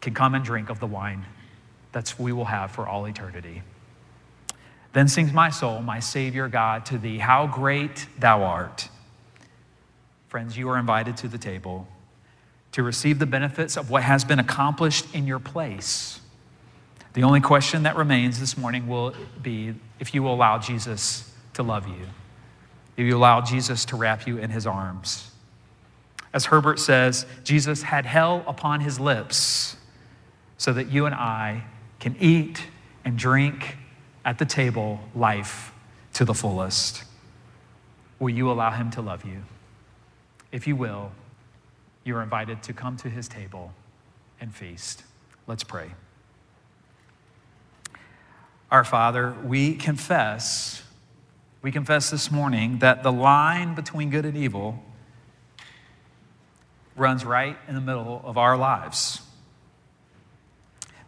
can 0.00 0.14
come 0.14 0.34
and 0.34 0.44
drink 0.44 0.70
of 0.70 0.80
the 0.80 0.86
wine 0.86 1.26
that 1.92 2.14
we 2.18 2.32
will 2.32 2.46
have 2.46 2.70
for 2.70 2.86
all 2.86 3.04
eternity. 3.06 3.62
Then 4.92 5.08
sings 5.08 5.32
my 5.32 5.50
soul, 5.50 5.82
my 5.82 6.00
Savior 6.00 6.48
God, 6.48 6.86
to 6.86 6.98
thee, 6.98 7.18
How 7.18 7.46
great 7.46 8.06
thou 8.18 8.42
art. 8.42 8.88
Friends, 10.28 10.56
you 10.56 10.68
are 10.68 10.78
invited 10.78 11.16
to 11.18 11.28
the 11.28 11.38
table 11.38 11.88
to 12.72 12.82
receive 12.82 13.18
the 13.18 13.26
benefits 13.26 13.76
of 13.76 13.90
what 13.90 14.02
has 14.02 14.24
been 14.24 14.38
accomplished 14.38 15.06
in 15.14 15.26
your 15.26 15.38
place. 15.38 16.20
The 17.14 17.22
only 17.22 17.40
question 17.40 17.82
that 17.82 17.96
remains 17.96 18.38
this 18.38 18.56
morning 18.56 18.86
will 18.86 19.14
be 19.42 19.74
if 19.98 20.14
you 20.14 20.22
will 20.22 20.34
allow 20.34 20.58
Jesus 20.58 21.32
to 21.54 21.62
love 21.62 21.88
you, 21.88 22.06
if 22.98 23.06
you 23.06 23.16
allow 23.16 23.40
Jesus 23.40 23.84
to 23.86 23.96
wrap 23.96 24.26
you 24.26 24.38
in 24.38 24.50
his 24.50 24.66
arms. 24.66 25.30
As 26.34 26.46
Herbert 26.46 26.80
says, 26.80 27.26
Jesus 27.44 27.82
had 27.82 28.04
hell 28.04 28.44
upon 28.46 28.80
his 28.80 28.98
lips 28.98 29.76
so 30.58 30.72
that 30.72 30.90
you 30.90 31.06
and 31.06 31.14
I 31.14 31.62
can 32.00 32.16
eat 32.18 32.64
and 33.04 33.16
drink 33.16 33.76
at 34.24 34.38
the 34.38 34.44
table 34.44 34.98
life 35.14 35.72
to 36.14 36.24
the 36.24 36.34
fullest. 36.34 37.04
Will 38.18 38.30
you 38.30 38.50
allow 38.50 38.72
him 38.72 38.90
to 38.90 39.00
love 39.00 39.24
you? 39.24 39.44
If 40.50 40.66
you 40.66 40.74
will, 40.74 41.12
you 42.02 42.16
are 42.16 42.22
invited 42.22 42.64
to 42.64 42.72
come 42.72 42.96
to 42.96 43.08
his 43.08 43.28
table 43.28 43.72
and 44.40 44.52
feast. 44.52 45.04
Let's 45.46 45.62
pray. 45.62 45.92
Our 48.72 48.82
Father, 48.82 49.36
we 49.44 49.76
confess, 49.76 50.82
we 51.62 51.72
confess 51.72 52.10
this 52.10 52.30
morning 52.30 52.78
that 52.78 53.02
the 53.02 53.12
line 53.12 53.74
between 53.74 54.10
good 54.10 54.24
and 54.24 54.36
evil 54.36 54.82
runs 56.96 57.24
right 57.24 57.56
in 57.68 57.74
the 57.74 57.80
middle 57.80 58.20
of 58.24 58.38
our 58.38 58.56
lives. 58.56 59.20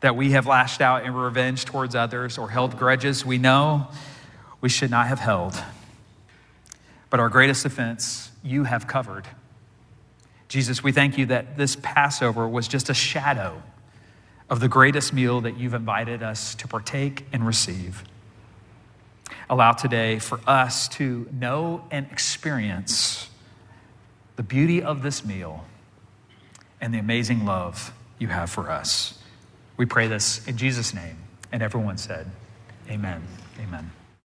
That 0.00 0.16
we 0.16 0.32
have 0.32 0.46
lashed 0.46 0.80
out 0.80 1.04
in 1.04 1.14
revenge 1.14 1.64
towards 1.64 1.94
others 1.94 2.38
or 2.38 2.50
held 2.50 2.78
grudges 2.78 3.24
we 3.24 3.38
know 3.38 3.88
we 4.60 4.68
should 4.68 4.90
not 4.90 5.06
have 5.06 5.18
held. 5.18 5.54
But 7.10 7.20
our 7.20 7.28
greatest 7.28 7.64
offense, 7.64 8.30
you 8.42 8.64
have 8.64 8.86
covered. 8.86 9.26
Jesus, 10.48 10.82
we 10.82 10.92
thank 10.92 11.18
you 11.18 11.26
that 11.26 11.56
this 11.56 11.76
Passover 11.76 12.48
was 12.48 12.66
just 12.66 12.88
a 12.88 12.94
shadow 12.94 13.62
of 14.48 14.58
the 14.60 14.68
greatest 14.68 15.12
meal 15.12 15.40
that 15.42 15.56
you've 15.56 15.74
invited 15.74 16.22
us 16.22 16.54
to 16.56 16.66
partake 16.66 17.24
and 17.32 17.46
receive. 17.46 18.04
Allow 19.50 19.72
today 19.72 20.18
for 20.18 20.40
us 20.46 20.88
to 20.88 21.28
know 21.32 21.84
and 21.90 22.06
experience 22.10 23.28
the 24.36 24.42
beauty 24.42 24.80
of 24.80 25.02
this 25.02 25.24
meal 25.24 25.66
and 26.80 26.94
the 26.94 26.98
amazing 26.98 27.44
love 27.44 27.92
you 28.18 28.28
have 28.28 28.48
for 28.48 28.70
us. 28.70 29.18
We 29.76 29.84
pray 29.84 30.06
this 30.06 30.46
in 30.46 30.56
Jesus' 30.56 30.94
name. 30.94 31.16
And 31.52 31.62
everyone 31.62 31.98
said, 31.98 32.30
Amen. 32.88 33.22
Amen. 33.60 33.90